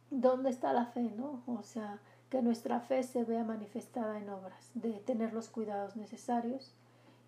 ¿dónde 0.10 0.50
está 0.50 0.74
la 0.74 0.86
fe, 0.86 1.12
no? 1.16 1.42
O 1.48 1.64
sea, 1.64 2.00
que 2.30 2.42
nuestra 2.42 2.80
fe 2.80 3.04
se 3.04 3.24
vea 3.24 3.44
manifestada 3.44 4.18
en 4.20 4.30
obras, 4.30 4.72
de 4.74 4.92
tener 4.94 5.34
los 5.34 5.50
cuidados 5.50 5.96
necesarios 5.96 6.74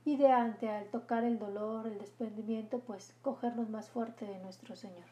y 0.05 0.17
de 0.17 0.31
ante 0.31 0.69
al 0.69 0.86
tocar 0.86 1.24
el 1.24 1.39
dolor, 1.39 1.88
el 1.88 2.00
desprendimiento, 2.00 2.79
pues 2.79 3.13
cogernos 3.21 3.69
más 3.69 3.89
fuerte 3.89 4.25
de 4.25 4.39
nuestro 4.39 4.75
Señor 4.75 5.05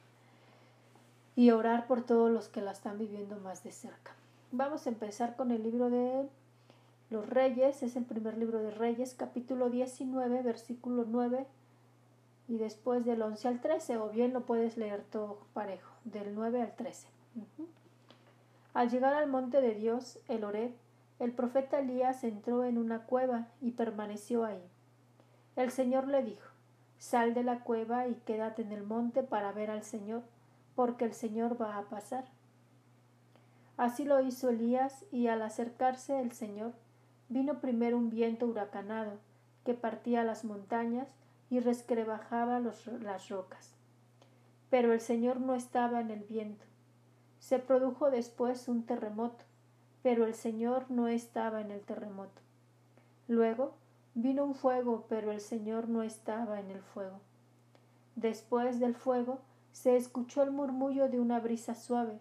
y 1.35 1.51
orar 1.51 1.85
por 1.85 2.03
todos 2.03 2.31
los 2.31 2.49
que 2.49 2.61
la 2.61 2.71
están 2.71 2.97
viviendo 2.97 3.37
más 3.37 3.63
de 3.63 3.71
cerca. 3.71 4.11
Vamos 4.51 4.87
a 4.87 4.89
empezar 4.89 5.35
con 5.35 5.51
el 5.51 5.61
libro 5.61 5.91
de 5.91 6.27
los 7.11 7.29
Reyes, 7.29 7.83
es 7.83 7.95
el 7.95 8.05
primer 8.05 8.37
libro 8.37 8.59
de 8.59 8.71
Reyes, 8.71 9.13
capítulo 9.13 9.69
19, 9.69 10.41
versículo 10.41 11.05
9 11.07 11.45
y 12.47 12.57
después 12.57 13.05
del 13.05 13.21
11 13.21 13.47
al 13.49 13.61
13, 13.61 13.97
o 13.97 14.09
bien 14.09 14.33
lo 14.33 14.45
puedes 14.45 14.77
leer 14.77 15.03
todo 15.03 15.37
parejo, 15.53 15.91
del 16.05 16.33
9 16.33 16.61
al 16.61 16.75
13. 16.75 17.07
Al 18.73 18.89
llegar 18.89 19.13
al 19.13 19.29
monte 19.29 19.61
de 19.61 19.73
Dios, 19.73 20.19
el 20.27 20.43
Oreb, 20.43 20.71
el 21.19 21.31
profeta 21.31 21.79
Elías 21.79 22.23
entró 22.23 22.63
en 22.63 22.77
una 22.77 23.03
cueva 23.05 23.47
y 23.59 23.71
permaneció 23.71 24.45
ahí. 24.45 24.61
El 25.55 25.71
Señor 25.71 26.07
le 26.07 26.21
dijo, 26.21 26.51
Sal 26.99 27.33
de 27.33 27.43
la 27.43 27.63
cueva 27.63 28.07
y 28.07 28.13
quédate 28.25 28.61
en 28.61 28.71
el 28.71 28.83
monte 28.83 29.23
para 29.23 29.51
ver 29.51 29.71
al 29.71 29.83
Señor, 29.83 30.21
porque 30.75 31.05
el 31.05 31.13
Señor 31.13 31.59
va 31.59 31.77
a 31.77 31.89
pasar. 31.89 32.25
Así 33.77 34.05
lo 34.05 34.21
hizo 34.21 34.49
Elías, 34.49 35.05
y 35.11 35.27
al 35.27 35.41
acercarse 35.41 36.19
el 36.19 36.31
Señor, 36.31 36.73
vino 37.29 37.59
primero 37.59 37.97
un 37.97 38.11
viento 38.11 38.45
huracanado, 38.45 39.13
que 39.65 39.73
partía 39.73 40.23
las 40.23 40.45
montañas 40.45 41.09
y 41.49 41.59
resquebrajaba 41.59 42.59
las 42.59 43.29
rocas. 43.29 43.73
Pero 44.69 44.93
el 44.93 45.01
Señor 45.01 45.39
no 45.39 45.55
estaba 45.55 45.99
en 45.99 46.11
el 46.11 46.23
viento, 46.23 46.66
se 47.39 47.59
produjo 47.59 48.09
después 48.11 48.67
un 48.67 48.83
terremoto, 48.83 49.45
pero 50.03 50.25
el 50.25 50.33
Señor 50.33 50.89
no 50.89 51.07
estaba 51.07 51.61
en 51.61 51.71
el 51.71 51.81
terremoto. 51.81 52.41
Luego 53.27 53.73
vino 54.15 54.45
un 54.45 54.55
fuego, 54.55 55.05
pero 55.09 55.31
el 55.31 55.41
Señor 55.41 55.89
no 55.89 56.03
estaba 56.03 56.59
en 56.59 56.71
el 56.71 56.81
fuego. 56.81 57.19
Después 58.15 58.79
del 58.79 58.95
fuego 58.95 59.39
se 59.71 59.95
escuchó 59.95 60.41
el 60.43 60.51
murmullo 60.51 61.07
de 61.09 61.19
una 61.19 61.39
brisa 61.39 61.75
suave. 61.75 62.19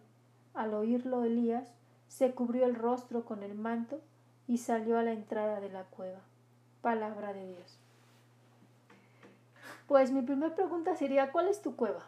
Al 0.52 0.74
oírlo 0.74 1.24
Elías 1.24 1.72
se 2.08 2.34
cubrió 2.34 2.66
el 2.66 2.74
rostro 2.74 3.24
con 3.24 3.42
el 3.42 3.54
manto 3.54 4.00
y 4.46 4.58
salió 4.58 4.98
a 4.98 5.02
la 5.02 5.12
entrada 5.12 5.60
de 5.60 5.70
la 5.70 5.84
cueva. 5.84 6.20
Palabra 6.82 7.32
de 7.32 7.46
Dios. 7.46 7.78
Pues 9.86 10.10
mi 10.12 10.22
primera 10.22 10.54
pregunta 10.54 10.96
sería, 10.96 11.32
¿cuál 11.32 11.48
es 11.48 11.62
tu 11.62 11.76
cueva? 11.76 12.04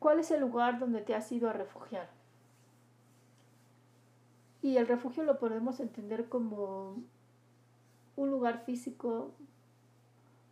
¿Cuál 0.00 0.18
es 0.18 0.30
el 0.30 0.40
lugar 0.40 0.78
donde 0.78 1.02
te 1.02 1.14
has 1.14 1.30
ido 1.30 1.50
a 1.50 1.52
refugiar? 1.52 2.08
Y 4.62 4.78
el 4.78 4.88
refugio 4.88 5.24
lo 5.24 5.38
podemos 5.38 5.78
entender 5.78 6.26
como 6.30 6.96
un 8.16 8.30
lugar 8.30 8.64
físico, 8.64 9.30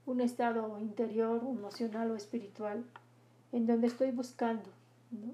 un 0.05 0.21
estado 0.21 0.79
interior, 0.79 1.41
emocional 1.45 2.11
o 2.11 2.17
espiritual, 2.17 2.85
en 3.51 3.67
donde 3.67 3.87
estoy 3.87 4.11
buscando, 4.11 4.69
¿no? 5.11 5.33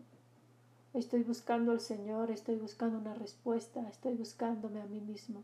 Estoy 0.97 1.25
buscando 1.25 1.73
al 1.73 1.81
Señor, 1.81 2.31
estoy 2.31 2.55
buscando 2.55 2.99
una 2.99 3.15
respuesta, 3.15 3.89
estoy 3.89 4.15
buscándome 4.15 4.81
a 4.81 4.87
mí 4.87 5.01
mismo, 5.01 5.43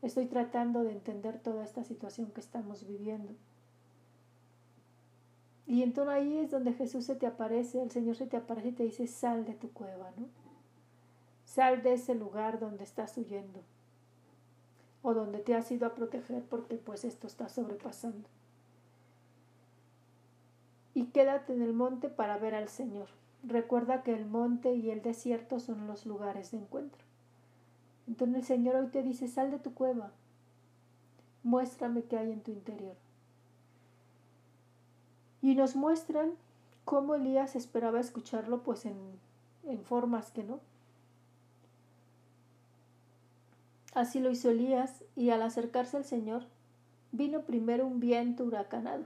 estoy 0.00 0.24
tratando 0.24 0.84
de 0.84 0.92
entender 0.92 1.38
toda 1.38 1.64
esta 1.64 1.84
situación 1.84 2.30
que 2.30 2.40
estamos 2.40 2.86
viviendo. 2.86 3.34
Y 5.66 5.82
entonces 5.82 6.14
ahí 6.14 6.38
es 6.38 6.50
donde 6.50 6.72
Jesús 6.72 7.04
se 7.04 7.16
te 7.16 7.26
aparece, 7.26 7.82
el 7.82 7.90
Señor 7.90 8.16
se 8.16 8.26
te 8.26 8.36
aparece 8.36 8.68
y 8.68 8.72
te 8.72 8.82
dice, 8.84 9.06
sal 9.06 9.44
de 9.44 9.54
tu 9.54 9.72
cueva, 9.72 10.12
¿no? 10.16 10.28
Sal 11.44 11.82
de 11.82 11.94
ese 11.94 12.14
lugar 12.14 12.60
donde 12.60 12.84
estás 12.84 13.16
huyendo 13.18 13.62
o 15.02 15.14
donde 15.14 15.38
te 15.38 15.54
has 15.54 15.70
ido 15.70 15.86
a 15.86 15.94
proteger 15.94 16.42
porque 16.44 16.76
pues 16.76 17.04
esto 17.04 17.26
está 17.26 17.48
sobrepasando. 17.48 18.28
Y 20.94 21.06
quédate 21.06 21.52
en 21.52 21.62
el 21.62 21.72
monte 21.72 22.08
para 22.08 22.38
ver 22.38 22.54
al 22.54 22.68
Señor. 22.68 23.08
Recuerda 23.42 24.02
que 24.02 24.14
el 24.14 24.26
monte 24.26 24.74
y 24.74 24.90
el 24.90 25.02
desierto 25.02 25.60
son 25.60 25.86
los 25.86 26.06
lugares 26.06 26.50
de 26.50 26.58
encuentro. 26.58 27.04
Entonces 28.08 28.36
el 28.36 28.44
Señor 28.44 28.76
hoy 28.76 28.88
te 28.88 29.02
dice, 29.02 29.28
sal 29.28 29.50
de 29.50 29.58
tu 29.58 29.74
cueva, 29.74 30.12
muéstrame 31.42 32.02
qué 32.02 32.18
hay 32.18 32.32
en 32.32 32.40
tu 32.40 32.50
interior. 32.50 32.96
Y 35.46 35.54
nos 35.54 35.76
muestran 35.76 36.32
cómo 36.84 37.14
Elías 37.14 37.54
esperaba 37.54 38.00
escucharlo 38.00 38.64
pues 38.64 38.84
en, 38.84 38.96
en 39.62 39.84
formas 39.84 40.32
que 40.32 40.42
no. 40.42 40.58
Así 43.94 44.18
lo 44.18 44.28
hizo 44.32 44.50
Elías 44.50 45.04
y 45.14 45.30
al 45.30 45.42
acercarse 45.42 45.98
al 45.98 46.04
Señor 46.04 46.46
vino 47.12 47.42
primero 47.42 47.86
un 47.86 48.00
viento 48.00 48.42
huracanado 48.42 49.04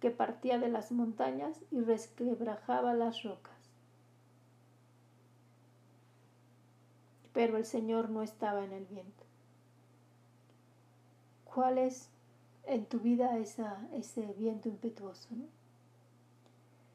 que 0.00 0.10
partía 0.10 0.58
de 0.58 0.68
las 0.68 0.90
montañas 0.90 1.60
y 1.70 1.78
resquebrajaba 1.78 2.92
las 2.92 3.22
rocas. 3.22 3.70
Pero 7.32 7.58
el 7.58 7.64
Señor 7.64 8.10
no 8.10 8.24
estaba 8.24 8.64
en 8.64 8.72
el 8.72 8.86
viento. 8.86 9.22
¿Cuál 11.44 11.78
es 11.78 12.11
en 12.64 12.86
tu 12.86 13.00
vida 13.00 13.38
esa, 13.38 13.86
ese 13.92 14.34
viento 14.38 14.68
impetuoso. 14.68 15.28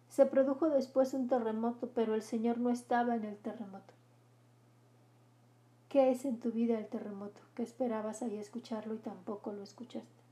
Se 0.10 0.26
produjo 0.26 0.70
después 0.70 1.14
un 1.14 1.28
terremoto, 1.28 1.90
pero 1.94 2.16
el 2.16 2.22
Señor 2.22 2.58
no 2.58 2.70
estaba 2.70 3.16
en 3.16 3.26
el 3.26 3.38
terremoto. 3.38 3.94
¿Qué 5.90 6.12
es 6.12 6.26
en 6.26 6.40
tu 6.40 6.52
vida 6.52 6.78
el 6.78 6.88
terremoto? 6.88 7.40
Que 7.56 7.64
esperabas 7.64 8.22
ahí 8.22 8.38
escucharlo 8.38 8.94
y 8.96 9.00
tampoco 9.00 9.54
lo 9.54 9.64
escuchaste. 9.64 10.24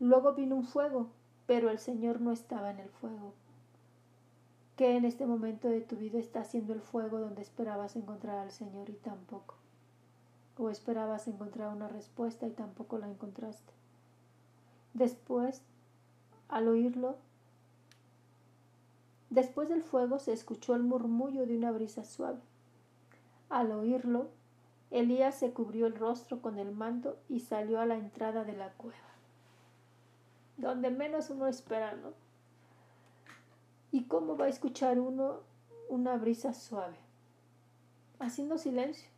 Luego 0.00 0.34
vino 0.34 0.56
un 0.56 0.64
fuego, 0.64 1.08
pero 1.46 1.70
el 1.70 1.78
Señor 1.78 2.20
no 2.20 2.32
estaba 2.32 2.70
en 2.70 2.80
el 2.80 2.88
fuego. 2.88 3.34
¿Qué 4.76 4.96
en 4.96 5.04
este 5.04 5.26
momento 5.26 5.68
de 5.68 5.80
tu 5.80 5.96
vida 5.96 6.18
está 6.18 6.40
haciendo 6.40 6.72
el 6.72 6.80
fuego 6.80 7.18
donde 7.18 7.42
esperabas 7.42 7.96
encontrar 7.96 8.38
al 8.38 8.50
Señor 8.50 8.90
y 8.90 8.94
tampoco? 8.94 9.54
o 10.58 10.70
esperabas 10.70 11.28
encontrar 11.28 11.74
una 11.74 11.88
respuesta 11.88 12.46
y 12.46 12.50
tampoco 12.50 12.98
la 12.98 13.08
encontraste. 13.08 13.72
Después, 14.96 15.60
al 16.48 16.68
oírlo, 16.68 17.16
después 19.28 19.68
del 19.68 19.82
fuego 19.82 20.18
se 20.18 20.32
escuchó 20.32 20.74
el 20.74 20.84
murmullo 20.84 21.44
de 21.44 21.54
una 21.54 21.70
brisa 21.70 22.02
suave. 22.02 22.40
Al 23.50 23.72
oírlo, 23.72 24.30
Elías 24.90 25.34
se 25.34 25.52
cubrió 25.52 25.86
el 25.86 25.96
rostro 25.96 26.40
con 26.40 26.58
el 26.58 26.72
manto 26.72 27.18
y 27.28 27.40
salió 27.40 27.78
a 27.78 27.84
la 27.84 27.98
entrada 27.98 28.44
de 28.44 28.54
la 28.54 28.72
cueva, 28.72 28.96
donde 30.56 30.88
menos 30.88 31.28
uno 31.28 31.46
espera, 31.46 31.94
¿no? 31.94 32.14
¿Y 33.92 34.04
cómo 34.04 34.38
va 34.38 34.46
a 34.46 34.48
escuchar 34.48 34.98
uno 34.98 35.40
una 35.90 36.16
brisa 36.16 36.54
suave? 36.54 36.96
Haciendo 38.18 38.56
silencio. 38.56 39.10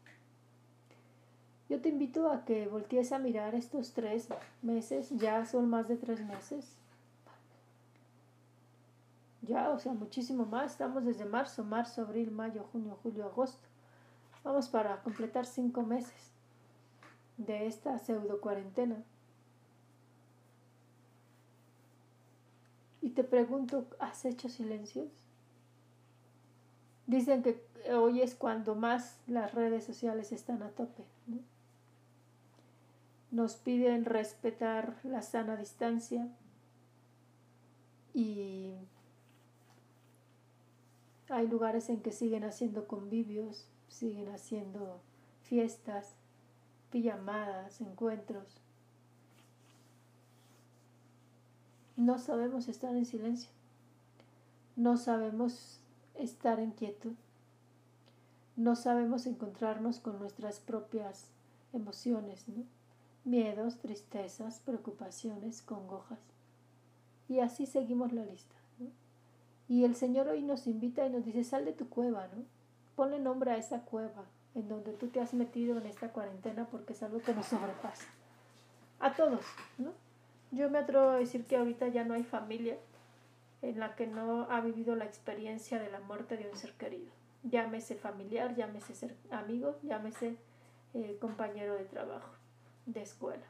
Yo 1.68 1.80
te 1.80 1.90
invito 1.90 2.30
a 2.30 2.44
que 2.44 2.66
voltees 2.66 3.12
a 3.12 3.18
mirar 3.18 3.54
estos 3.54 3.92
tres 3.92 4.28
meses, 4.62 5.10
ya 5.10 5.44
son 5.44 5.68
más 5.68 5.86
de 5.86 5.96
tres 5.96 6.24
meses. 6.24 6.76
Ya, 9.42 9.70
o 9.70 9.78
sea, 9.78 9.92
muchísimo 9.92 10.46
más. 10.46 10.72
Estamos 10.72 11.04
desde 11.04 11.26
marzo, 11.26 11.64
marzo, 11.64 12.02
abril, 12.02 12.30
mayo, 12.30 12.64
junio, 12.72 12.98
julio, 13.02 13.26
agosto. 13.26 13.68
Vamos 14.44 14.68
para 14.68 15.02
completar 15.02 15.44
cinco 15.44 15.82
meses 15.82 16.32
de 17.36 17.66
esta 17.66 17.98
pseudo 17.98 18.40
cuarentena. 18.40 19.02
Y 23.00 23.10
te 23.10 23.24
pregunto, 23.24 23.86
¿has 23.98 24.24
hecho 24.24 24.48
silencios? 24.48 25.08
Dicen 27.06 27.42
que 27.42 27.62
hoy 27.94 28.22
es 28.22 28.34
cuando 28.34 28.74
más 28.74 29.18
las 29.26 29.54
redes 29.54 29.84
sociales 29.84 30.32
están 30.32 30.62
a 30.62 30.70
tope. 30.70 31.04
Nos 33.30 33.56
piden 33.56 34.04
respetar 34.04 34.98
la 35.04 35.22
sana 35.22 35.56
distancia 35.56 36.28
y 38.14 38.74
hay 41.28 41.46
lugares 41.46 41.90
en 41.90 42.00
que 42.00 42.12
siguen 42.12 42.44
haciendo 42.44 42.88
convivios, 42.88 43.68
siguen 43.88 44.28
haciendo 44.30 45.02
fiestas, 45.42 46.14
pijamadas, 46.90 47.80
encuentros. 47.80 48.62
No 51.96 52.18
sabemos 52.18 52.68
estar 52.68 52.96
en 52.96 53.04
silencio. 53.04 53.50
No 54.76 54.96
sabemos 54.96 55.80
estar 56.14 56.60
en 56.60 56.70
quietud. 56.70 57.14
No 58.56 58.76
sabemos 58.76 59.26
encontrarnos 59.26 60.00
con 60.00 60.18
nuestras 60.18 60.60
propias 60.60 61.30
emociones, 61.72 62.46
miedos, 63.28 63.78
tristezas, 63.78 64.60
preocupaciones, 64.60 65.62
congojas. 65.62 66.18
Y 67.28 67.40
así 67.40 67.66
seguimos 67.66 68.12
la 68.12 68.24
lista. 68.24 68.54
Y 69.68 69.84
el 69.84 69.94
Señor 69.94 70.28
hoy 70.28 70.42
nos 70.42 70.66
invita 70.66 71.06
y 71.06 71.10
nos 71.10 71.26
dice, 71.26 71.44
sal 71.44 71.66
de 71.66 71.74
tu 71.74 71.90
cueva, 71.90 72.26
¿no? 72.28 72.42
Ponle 72.96 73.18
nombre 73.18 73.50
a 73.50 73.58
esa 73.58 73.82
cueva 73.82 74.24
en 74.54 74.68
donde 74.68 74.92
tú 74.92 75.08
te 75.08 75.20
has 75.20 75.34
metido 75.34 75.76
en 75.76 75.86
esta 75.86 76.08
cuarentena 76.08 76.66
porque 76.70 76.94
es 76.94 77.02
algo 77.02 77.20
que 77.20 77.34
nos 77.34 77.46
sobrepasa. 77.46 78.06
A 78.98 79.14
todos, 79.14 79.44
¿no? 79.76 79.92
Yo 80.50 80.70
me 80.70 80.78
atrevo 80.78 81.10
a 81.10 81.18
decir 81.18 81.44
que 81.44 81.56
ahorita 81.56 81.88
ya 81.88 82.04
no 82.04 82.14
hay 82.14 82.24
familia 82.24 82.78
en 83.60 83.78
la 83.78 83.94
que 83.94 84.06
no 84.06 84.50
ha 84.50 84.60
vivido 84.62 84.96
la 84.96 85.04
experiencia 85.04 85.78
de 85.78 85.90
la 85.90 86.00
muerte 86.00 86.38
de 86.38 86.48
un 86.48 86.56
ser 86.56 86.72
querido. 86.72 87.10
Llámese 87.42 87.94
familiar, 87.94 88.56
llámese 88.56 88.94
ser 88.94 89.14
amigo, 89.30 89.76
llámese 89.82 90.36
eh, 90.94 91.18
compañero 91.20 91.74
de 91.74 91.84
trabajo, 91.84 92.30
de 92.88 93.02
escuela. 93.02 93.44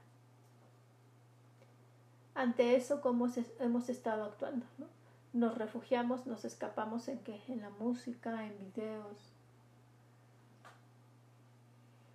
Ante 2.34 2.76
eso, 2.76 3.00
¿cómo 3.00 3.26
hemos 3.60 3.88
estado 3.88 4.24
actuando? 4.24 4.66
¿no? 4.78 4.86
Nos 5.32 5.56
refugiamos, 5.56 6.26
nos 6.26 6.44
escapamos 6.44 7.08
en 7.08 7.18
qué? 7.20 7.40
En 7.48 7.60
la 7.60 7.70
música, 7.70 8.46
en 8.46 8.58
videos, 8.58 9.32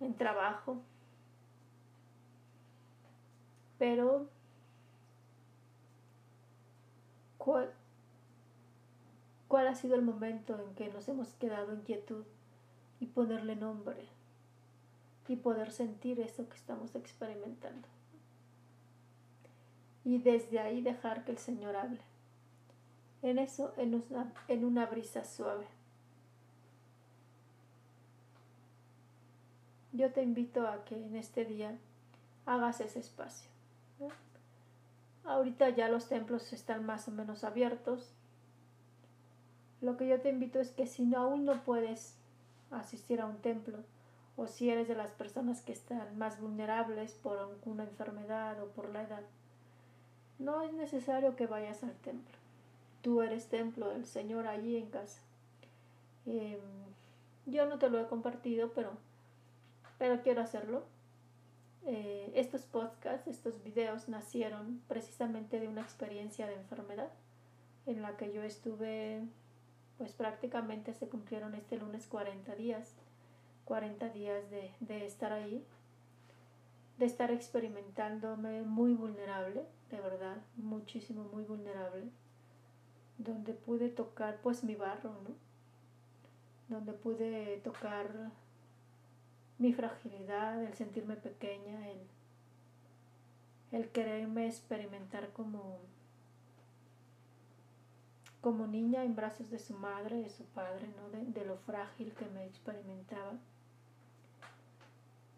en 0.00 0.14
trabajo. 0.14 0.78
Pero, 3.78 4.28
¿cuál, 7.38 7.72
¿cuál 9.48 9.66
ha 9.68 9.74
sido 9.74 9.94
el 9.94 10.02
momento 10.02 10.58
en 10.60 10.74
que 10.74 10.88
nos 10.88 11.08
hemos 11.08 11.28
quedado 11.34 11.72
en 11.72 11.82
quietud 11.82 12.24
y 13.00 13.06
ponerle 13.06 13.56
nombre 13.56 14.08
y 15.28 15.36
poder 15.36 15.72
sentir 15.72 16.20
eso 16.20 16.48
que 16.48 16.56
estamos 16.56 16.94
experimentando? 16.94 17.88
Y 20.04 20.18
desde 20.18 20.60
ahí 20.60 20.82
dejar 20.82 21.24
que 21.24 21.32
el 21.32 21.38
Señor 21.38 21.76
hable. 21.76 22.00
En 23.22 23.38
eso, 23.38 23.72
en 23.78 23.94
una, 23.94 24.32
en 24.48 24.64
una 24.64 24.86
brisa 24.86 25.24
suave. 25.24 25.66
yo 29.94 30.10
te 30.10 30.22
invito 30.22 30.66
a 30.66 30.84
que 30.84 30.96
en 30.96 31.14
este 31.14 31.44
día 31.44 31.78
hagas 32.46 32.80
ese 32.80 32.98
espacio. 32.98 33.48
Ahorita 35.24 35.70
ya 35.70 35.88
los 35.88 36.08
templos 36.08 36.52
están 36.52 36.84
más 36.84 37.08
o 37.08 37.12
menos 37.12 37.44
abiertos. 37.44 38.12
Lo 39.80 39.96
que 39.96 40.08
yo 40.08 40.20
te 40.20 40.28
invito 40.28 40.60
es 40.60 40.72
que 40.72 40.86
si 40.86 41.06
no, 41.06 41.18
aún 41.18 41.44
no 41.44 41.62
puedes 41.64 42.18
asistir 42.70 43.20
a 43.20 43.26
un 43.26 43.36
templo 43.36 43.78
o 44.36 44.46
si 44.46 44.70
eres 44.70 44.88
de 44.88 44.94
las 44.94 45.12
personas 45.12 45.62
que 45.62 45.72
están 45.72 46.18
más 46.18 46.40
vulnerables 46.40 47.12
por 47.14 47.38
alguna 47.38 47.84
enfermedad 47.84 48.62
o 48.62 48.68
por 48.68 48.90
la 48.90 49.02
edad, 49.02 49.22
no 50.38 50.62
es 50.62 50.72
necesario 50.72 51.36
que 51.36 51.46
vayas 51.46 51.82
al 51.84 51.94
templo. 51.96 52.36
Tú 53.02 53.22
eres 53.22 53.48
templo 53.48 53.88
del 53.90 54.06
Señor 54.06 54.46
allí 54.46 54.76
en 54.76 54.90
casa. 54.90 55.20
Em, 56.26 56.58
yo 57.46 57.66
no 57.66 57.78
te 57.78 57.90
lo 57.90 58.00
he 58.00 58.06
compartido, 58.06 58.72
pero 58.74 58.92
pero 59.98 60.22
quiero 60.22 60.42
hacerlo. 60.42 60.84
Eh, 61.86 62.32
estos 62.34 62.62
podcasts, 62.62 63.26
estos 63.28 63.62
videos 63.62 64.08
nacieron 64.08 64.82
precisamente 64.88 65.60
de 65.60 65.68
una 65.68 65.82
experiencia 65.82 66.46
de 66.46 66.54
enfermedad 66.54 67.10
en 67.86 68.00
la 68.00 68.16
que 68.16 68.32
yo 68.32 68.42
estuve, 68.42 69.22
pues 69.98 70.12
prácticamente 70.12 70.94
se 70.94 71.08
cumplieron 71.08 71.54
este 71.54 71.76
lunes 71.76 72.06
40 72.06 72.54
días, 72.54 72.94
40 73.64 74.08
días 74.10 74.50
de, 74.50 74.70
de 74.80 75.06
estar 75.06 75.32
ahí, 75.32 75.64
de 76.98 77.06
estar 77.06 77.30
experimentándome 77.30 78.62
muy 78.62 78.94
vulnerable, 78.94 79.64
de 79.90 80.00
verdad, 80.00 80.36
muchísimo, 80.56 81.24
muy 81.24 81.44
vulnerable, 81.44 82.04
donde 83.18 83.52
pude 83.52 83.88
tocar 83.88 84.40
pues 84.42 84.64
mi 84.64 84.74
barro, 84.74 85.10
¿no? 85.10 85.34
Donde 86.68 86.92
pude 86.92 87.58
tocar 87.58 88.30
mi 89.58 89.72
fragilidad, 89.72 90.62
el 90.62 90.74
sentirme 90.74 91.16
pequeña, 91.16 91.90
el, 91.90 91.98
el 93.72 93.88
quererme 93.90 94.46
experimentar 94.46 95.32
como, 95.32 95.78
como 98.40 98.66
niña 98.66 99.04
en 99.04 99.14
brazos 99.14 99.50
de 99.50 99.58
su 99.58 99.74
madre, 99.74 100.16
de 100.16 100.30
su 100.30 100.44
padre, 100.46 100.88
¿no? 100.96 101.10
de, 101.10 101.24
de 101.24 101.44
lo 101.44 101.56
frágil 101.58 102.12
que 102.14 102.26
me 102.26 102.46
experimentaba. 102.46 103.38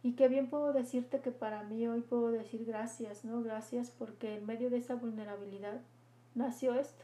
Y 0.07 0.13
que 0.13 0.29
bien 0.29 0.49
puedo 0.49 0.73
decirte 0.73 1.21
que 1.21 1.33
para 1.33 1.65
mí 1.65 1.89
hoy 1.89 2.01
puedo 2.01 2.31
decir 2.31 2.65
gracias, 2.65 3.25
¿no? 3.25 3.43
Gracias 3.43 3.91
porque 3.91 4.37
en 4.37 4.47
medio 4.47 4.71
de 4.71 4.77
esa 4.77 4.95
vulnerabilidad 4.95 5.81
nació 6.37 6.75
esto. 6.75 7.03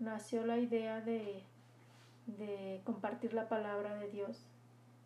Nació 0.00 0.44
la 0.44 0.58
idea 0.58 1.00
de, 1.00 1.42
de 2.26 2.82
compartir 2.84 3.32
la 3.32 3.48
palabra 3.48 3.96
de 3.96 4.10
Dios 4.10 4.44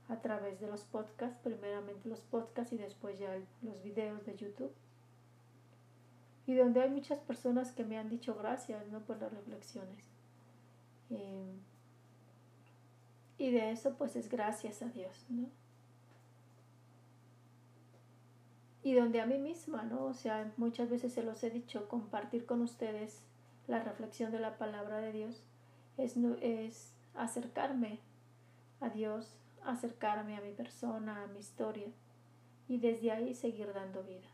a 0.08 0.16
través 0.16 0.58
de 0.58 0.66
los 0.66 0.82
podcasts, 0.82 1.38
primeramente 1.44 2.08
los 2.08 2.22
podcasts 2.22 2.72
y 2.72 2.78
después 2.78 3.16
ya 3.16 3.32
los 3.62 3.80
videos 3.84 4.26
de 4.26 4.34
YouTube. 4.34 4.72
Y 6.48 6.56
donde 6.56 6.82
hay 6.82 6.90
muchas 6.90 7.20
personas 7.20 7.70
que 7.70 7.84
me 7.84 7.96
han 7.96 8.08
dicho 8.08 8.34
gracias 8.34 8.88
¿no? 8.88 8.98
por 9.02 9.20
las 9.20 9.32
reflexiones. 9.32 10.02
Y 13.38 13.52
de 13.52 13.70
eso 13.70 13.94
pues 13.94 14.16
es 14.16 14.28
gracias 14.28 14.82
a 14.82 14.86
Dios, 14.86 15.24
¿no? 15.28 15.48
Y 18.88 18.94
donde 18.94 19.20
a 19.20 19.26
mí 19.26 19.36
misma, 19.36 19.82
¿no? 19.82 20.06
O 20.06 20.14
sea, 20.14 20.50
muchas 20.56 20.88
veces 20.88 21.12
se 21.12 21.22
los 21.22 21.44
he 21.44 21.50
dicho, 21.50 21.90
compartir 21.90 22.46
con 22.46 22.62
ustedes 22.62 23.22
la 23.66 23.84
reflexión 23.84 24.32
de 24.32 24.40
la 24.40 24.56
palabra 24.56 24.96
de 24.96 25.12
Dios 25.12 25.42
es, 25.98 26.16
es 26.40 26.94
acercarme 27.14 27.98
a 28.80 28.88
Dios, 28.88 29.36
acercarme 29.62 30.38
a 30.38 30.40
mi 30.40 30.52
persona, 30.52 31.22
a 31.22 31.26
mi 31.26 31.38
historia 31.38 31.88
y 32.66 32.78
desde 32.78 33.10
ahí 33.10 33.34
seguir 33.34 33.74
dando 33.74 34.02
vida. 34.04 34.28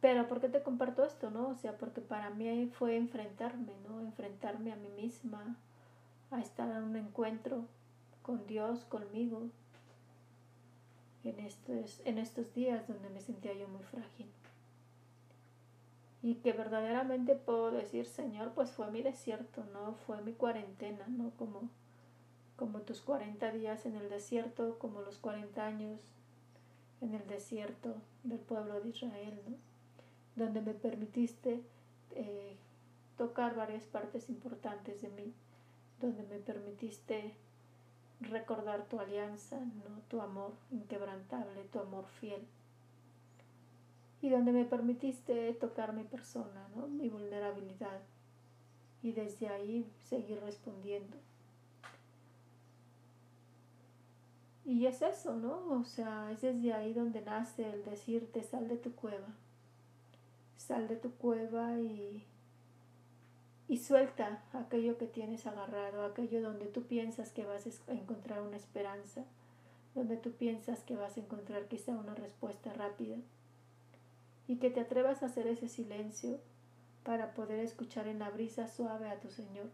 Pero 0.00 0.28
¿por 0.28 0.40
qué 0.40 0.48
te 0.48 0.62
comparto 0.62 1.04
esto, 1.04 1.32
no? 1.32 1.48
O 1.48 1.54
sea, 1.56 1.76
porque 1.78 2.00
para 2.00 2.30
mí 2.30 2.70
fue 2.72 2.94
enfrentarme, 2.94 3.72
¿no? 3.88 4.00
Enfrentarme 4.00 4.70
a 4.70 4.76
mí 4.76 4.90
misma, 4.90 5.56
a 6.30 6.38
estar 6.40 6.70
en 6.70 6.84
un 6.84 6.94
encuentro 6.94 7.64
con 8.22 8.46
Dios, 8.46 8.84
conmigo, 8.84 9.48
en 11.28 11.40
estos, 11.40 12.00
en 12.04 12.18
estos 12.18 12.54
días 12.54 12.86
donde 12.86 13.08
me 13.10 13.20
sentía 13.20 13.52
yo 13.54 13.68
muy 13.68 13.82
frágil. 13.82 14.26
Y 16.22 16.36
que 16.36 16.52
verdaderamente 16.52 17.34
puedo 17.34 17.70
decir, 17.70 18.06
Señor, 18.06 18.52
pues 18.54 18.70
fue 18.70 18.90
mi 18.90 19.02
desierto, 19.02 19.64
no 19.72 19.94
fue 20.06 20.22
mi 20.22 20.32
cuarentena, 20.32 21.06
no 21.08 21.30
como, 21.38 21.68
como 22.56 22.80
tus 22.80 23.00
40 23.00 23.52
días 23.52 23.86
en 23.86 23.96
el 23.96 24.08
desierto, 24.08 24.78
como 24.78 25.02
los 25.02 25.18
40 25.18 25.64
años 25.64 26.00
en 27.00 27.14
el 27.14 27.26
desierto 27.26 27.94
del 28.24 28.38
pueblo 28.38 28.80
de 28.80 28.88
Israel, 28.88 29.40
donde 30.34 30.60
me 30.62 30.74
permitiste 30.74 31.62
eh, 32.12 32.56
tocar 33.16 33.54
varias 33.54 33.84
partes 33.84 34.28
importantes 34.28 35.02
de 35.02 35.08
mí, 35.10 35.34
donde 36.00 36.22
me 36.24 36.38
permitiste 36.38 37.34
recordar 38.20 38.86
tu 38.88 38.98
alianza, 38.98 39.58
¿no? 39.60 40.00
tu 40.08 40.20
amor 40.20 40.52
inquebrantable, 40.70 41.64
tu 41.64 41.78
amor 41.78 42.06
fiel. 42.20 42.46
Y 44.22 44.30
donde 44.30 44.52
me 44.52 44.64
permitiste 44.64 45.52
tocar 45.54 45.92
mi 45.92 46.04
persona, 46.04 46.68
¿no? 46.74 46.88
mi 46.88 47.08
vulnerabilidad. 47.08 48.00
Y 49.02 49.12
desde 49.12 49.48
ahí 49.48 49.90
seguir 50.02 50.40
respondiendo. 50.40 51.16
Y 54.64 54.86
es 54.86 55.00
eso, 55.00 55.36
¿no? 55.36 55.78
O 55.78 55.84
sea, 55.84 56.32
es 56.32 56.40
desde 56.40 56.72
ahí 56.72 56.92
donde 56.92 57.20
nace 57.20 57.70
el 57.70 57.84
decirte, 57.84 58.42
sal 58.42 58.66
de 58.66 58.76
tu 58.76 58.92
cueva. 58.96 59.28
Sal 60.56 60.88
de 60.88 60.96
tu 60.96 61.12
cueva 61.12 61.78
y 61.78 62.26
y 63.68 63.78
suelta 63.78 64.42
aquello 64.52 64.96
que 64.96 65.06
tienes 65.06 65.46
agarrado, 65.46 66.04
aquello 66.04 66.40
donde 66.40 66.66
tú 66.66 66.84
piensas 66.86 67.32
que 67.32 67.44
vas 67.44 67.66
a 67.88 67.92
encontrar 67.92 68.42
una 68.42 68.56
esperanza, 68.56 69.24
donde 69.94 70.16
tú 70.16 70.32
piensas 70.32 70.82
que 70.82 70.94
vas 70.94 71.16
a 71.16 71.20
encontrar 71.20 71.66
quizá 71.66 71.92
una 71.92 72.14
respuesta 72.14 72.72
rápida 72.72 73.16
y 74.46 74.56
que 74.56 74.70
te 74.70 74.80
atrevas 74.80 75.22
a 75.22 75.26
hacer 75.26 75.46
ese 75.48 75.68
silencio 75.68 76.38
para 77.02 77.34
poder 77.34 77.60
escuchar 77.60 78.06
en 78.06 78.20
la 78.20 78.30
brisa 78.30 78.68
suave 78.68 79.08
a 79.08 79.20
tu 79.20 79.30
Señor, 79.30 79.70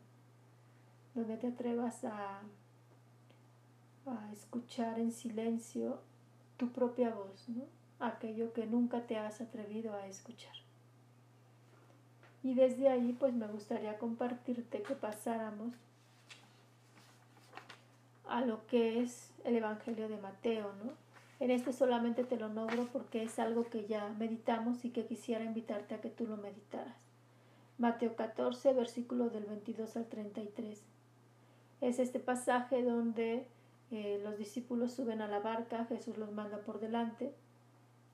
donde 1.14 1.36
te 1.36 1.48
atrevas 1.48 2.04
a, 2.04 2.42
a 4.06 4.32
escuchar 4.32 4.98
en 4.98 5.12
silencio 5.12 6.00
tu 6.56 6.72
propia 6.72 7.10
voz, 7.10 7.48
¿no? 7.48 7.64
aquello 7.98 8.52
que 8.52 8.66
nunca 8.66 9.06
te 9.06 9.16
has 9.16 9.40
atrevido 9.40 9.94
a 9.94 10.06
escuchar. 10.06 10.61
Y 12.42 12.54
desde 12.54 12.88
ahí 12.88 13.16
pues 13.18 13.34
me 13.34 13.46
gustaría 13.46 13.98
compartirte 13.98 14.82
que 14.82 14.94
pasáramos 14.94 15.74
a 18.28 18.40
lo 18.40 18.66
que 18.66 19.00
es 19.00 19.30
el 19.44 19.56
Evangelio 19.56 20.08
de 20.08 20.16
Mateo, 20.16 20.72
¿no? 20.84 20.92
En 21.38 21.50
este 21.50 21.72
solamente 21.72 22.24
te 22.24 22.36
lo 22.36 22.48
nombro 22.48 22.86
porque 22.92 23.24
es 23.24 23.38
algo 23.38 23.64
que 23.64 23.86
ya 23.86 24.08
meditamos 24.18 24.84
y 24.84 24.90
que 24.90 25.06
quisiera 25.06 25.44
invitarte 25.44 25.94
a 25.94 26.00
que 26.00 26.08
tú 26.08 26.26
lo 26.26 26.36
meditaras. 26.36 26.96
Mateo 27.78 28.14
14, 28.14 28.72
versículo 28.74 29.28
del 29.28 29.44
22 29.46 29.96
al 29.96 30.06
33. 30.06 30.82
Es 31.80 31.98
este 31.98 32.20
pasaje 32.20 32.84
donde 32.84 33.48
eh, 33.90 34.20
los 34.22 34.38
discípulos 34.38 34.92
suben 34.92 35.20
a 35.20 35.26
la 35.26 35.40
barca, 35.40 35.84
Jesús 35.86 36.16
los 36.16 36.30
manda 36.30 36.58
por 36.58 36.78
delante 36.78 37.34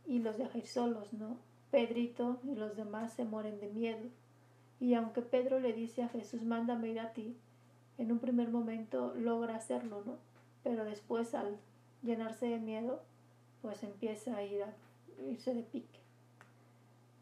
y 0.06 0.20
los 0.20 0.38
deja 0.38 0.56
ir 0.56 0.66
solos, 0.66 1.12
¿no? 1.12 1.36
Pedrito 1.70 2.40
y 2.44 2.54
los 2.54 2.76
demás 2.76 3.12
se 3.12 3.24
mueren 3.24 3.61
de 3.61 3.68
miedo. 3.68 4.09
Y 4.81 4.94
aunque 4.94 5.22
Pedro 5.22 5.61
le 5.61 5.72
dice 5.72 6.02
a 6.02 6.09
Jesús, 6.09 6.42
mándame 6.42 6.88
ir 6.88 7.00
a 7.00 7.12
ti, 7.12 7.37
en 7.98 8.12
un 8.12 8.20
primer 8.20 8.48
momento 8.48 9.14
logra 9.16 9.57
hacerlo, 9.57 10.02
¿no? 10.07 10.16
Pero 10.62 10.85
después 10.85 11.35
al 11.35 11.59
llenarse 12.02 12.46
de 12.46 12.59
miedo, 12.59 13.02
pues 13.61 13.83
empieza 13.83 14.37
a 14.37 14.44
ir 14.44 14.62
a 14.62 14.74
irse 15.28 15.52
de 15.52 15.62
pique. 15.62 15.98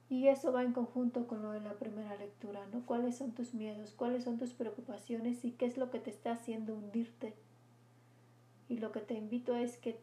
Y 0.08 0.28
eso 0.28 0.52
va 0.52 0.62
en 0.62 0.72
conjunto 0.72 1.26
con 1.26 1.42
lo 1.42 1.50
de 1.50 1.60
la 1.60 1.72
primera 1.72 2.14
lectura, 2.16 2.64
¿no? 2.72 2.84
¿Cuáles 2.86 3.16
son 3.16 3.32
tus 3.32 3.54
miedos? 3.54 3.92
¿Cuáles 3.96 4.24
son 4.24 4.38
tus 4.38 4.52
preocupaciones? 4.52 5.44
¿Y 5.44 5.52
qué 5.52 5.66
es 5.66 5.78
lo 5.78 5.90
que 5.90 5.98
te 5.98 6.10
está 6.10 6.32
haciendo 6.32 6.74
hundirte? 6.74 7.34
Y 8.68 8.78
lo 8.78 8.92
que 8.92 9.00
te 9.00 9.14
invito 9.14 9.56
es 9.56 9.78
que 9.78 9.98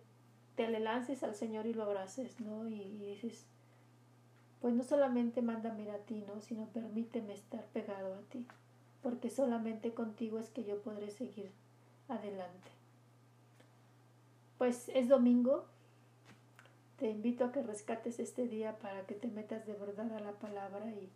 te 0.55 0.67
le 0.67 0.79
lances 0.79 1.23
al 1.23 1.35
Señor 1.35 1.67
y 1.67 1.73
lo 1.73 1.83
abraces, 1.83 2.41
¿no? 2.41 2.67
Y, 2.67 2.81
y 2.81 3.05
dices, 3.05 3.45
pues 4.63 4.75
no 4.75 4.83
solamente 4.83 5.41
mándame 5.41 5.91
a 5.91 5.97
ti, 5.97 6.23
¿no? 6.25 6.39
sino 6.39 6.67
permíteme 6.67 7.33
estar 7.33 7.65
pegado 7.73 8.15
a 8.15 8.21
ti, 8.29 8.47
porque 9.01 9.29
solamente 9.29 9.93
contigo 9.93 10.39
es 10.39 10.49
que 10.49 10.63
yo 10.63 10.81
podré 10.81 11.11
seguir 11.11 11.51
adelante. 12.07 12.69
Pues 14.57 14.87
es 14.95 15.09
domingo, 15.09 15.65
te 16.97 17.09
invito 17.09 17.43
a 17.43 17.51
que 17.51 17.61
rescates 17.61 18.19
este 18.19 18.47
día 18.47 18.79
para 18.79 19.05
que 19.05 19.15
te 19.15 19.27
metas 19.27 19.65
de 19.65 19.73
verdad 19.73 20.09
a 20.13 20.21
la 20.21 20.31
palabra 20.31 20.89
y, 20.91 21.09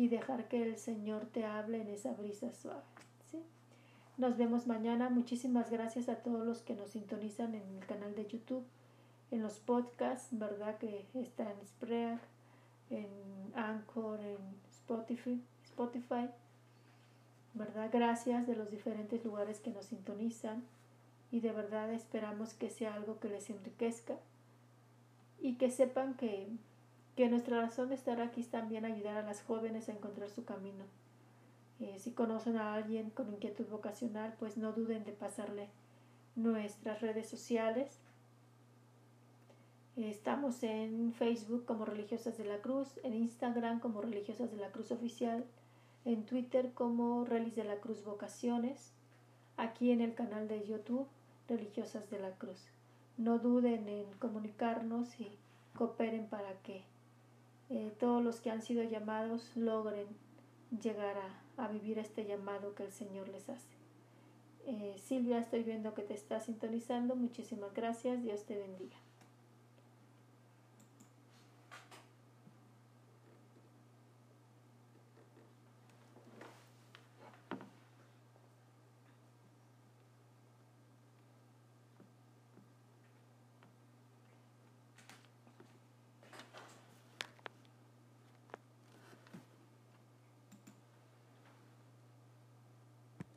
y 0.00 0.06
dejar 0.06 0.46
que 0.46 0.62
el 0.62 0.78
Señor 0.78 1.26
te 1.26 1.44
hable 1.44 1.80
en 1.80 1.88
esa 1.88 2.12
brisa 2.12 2.52
suave. 2.52 2.84
¿sí? 3.28 3.42
Nos 4.18 4.36
vemos 4.36 4.68
mañana. 4.68 5.10
Muchísimas 5.10 5.68
gracias 5.68 6.08
a 6.08 6.22
todos 6.22 6.46
los 6.46 6.62
que 6.62 6.76
nos 6.76 6.90
sintonizan 6.90 7.56
en 7.56 7.68
el 7.76 7.84
canal 7.86 8.14
de 8.14 8.28
YouTube, 8.28 8.64
en 9.32 9.42
los 9.42 9.58
podcasts, 9.58 10.28
¿verdad? 10.38 10.78
Que 10.78 11.04
está 11.14 11.50
en 11.50 11.66
Spreak, 11.66 12.20
en 12.90 13.08
Anchor, 13.54 14.20
en 14.20 14.38
Spotify, 14.70 15.42
Spotify, 15.64 16.28
¿verdad? 17.54 17.90
Gracias 17.92 18.46
de 18.46 18.56
los 18.56 18.70
diferentes 18.70 19.24
lugares 19.24 19.60
que 19.60 19.70
nos 19.70 19.86
sintonizan 19.86 20.64
y 21.30 21.40
de 21.40 21.52
verdad 21.52 21.92
esperamos 21.92 22.54
que 22.54 22.70
sea 22.70 22.94
algo 22.94 23.18
que 23.20 23.28
les 23.28 23.50
enriquezca 23.50 24.16
y 25.40 25.54
que 25.56 25.70
sepan 25.70 26.14
que, 26.14 26.48
que 27.16 27.28
nuestra 27.28 27.60
razón 27.60 27.88
de 27.88 27.94
estar 27.94 28.20
aquí 28.20 28.40
es 28.40 28.50
también 28.50 28.84
ayudar 28.84 29.16
a 29.16 29.22
las 29.22 29.42
jóvenes 29.42 29.88
a 29.88 29.92
encontrar 29.92 30.30
su 30.30 30.44
camino. 30.44 30.84
Eh, 31.80 31.98
si 31.98 32.12
conocen 32.12 32.56
a 32.56 32.74
alguien 32.74 33.10
con 33.10 33.32
inquietud 33.32 33.66
vocacional, 33.66 34.34
pues 34.38 34.56
no 34.56 34.72
duden 34.72 35.04
de 35.04 35.12
pasarle 35.12 35.68
nuestras 36.36 37.00
redes 37.00 37.28
sociales 37.28 37.98
Estamos 39.96 40.64
en 40.64 41.12
Facebook 41.12 41.66
como 41.66 41.84
Religiosas 41.84 42.36
de 42.36 42.44
la 42.44 42.58
Cruz, 42.58 42.98
en 43.04 43.14
Instagram 43.14 43.78
como 43.78 44.02
Religiosas 44.02 44.50
de 44.50 44.56
la 44.56 44.72
Cruz 44.72 44.90
Oficial, 44.90 45.44
en 46.04 46.26
Twitter 46.26 46.72
como 46.74 47.24
Relis 47.24 47.54
de 47.54 47.62
la 47.62 47.76
Cruz 47.76 48.02
Vocaciones, 48.02 48.92
aquí 49.56 49.92
en 49.92 50.00
el 50.00 50.14
canal 50.14 50.48
de 50.48 50.66
YouTube 50.66 51.06
Religiosas 51.46 52.10
de 52.10 52.18
la 52.18 52.32
Cruz. 52.32 52.58
No 53.18 53.38
duden 53.38 53.88
en 53.88 54.12
comunicarnos 54.18 55.20
y 55.20 55.38
cooperen 55.76 56.26
para 56.26 56.54
que 56.62 56.82
eh, 57.70 57.94
todos 58.00 58.20
los 58.20 58.40
que 58.40 58.50
han 58.50 58.62
sido 58.62 58.82
llamados 58.82 59.56
logren 59.56 60.08
llegar 60.82 61.14
a, 61.56 61.68
vivir 61.68 62.00
este 62.00 62.24
llamado 62.24 62.74
que 62.74 62.82
el 62.82 62.90
Señor 62.90 63.28
les 63.28 63.48
hace. 63.48 63.70
Eh, 64.66 64.96
Silvia, 64.98 65.38
estoy 65.38 65.62
viendo 65.62 65.94
que 65.94 66.02
te 66.02 66.14
está 66.14 66.40
sintonizando. 66.40 67.14
Muchísimas 67.14 67.72
gracias. 67.74 68.24
Dios 68.24 68.44
te 68.44 68.58
bendiga. 68.58 69.03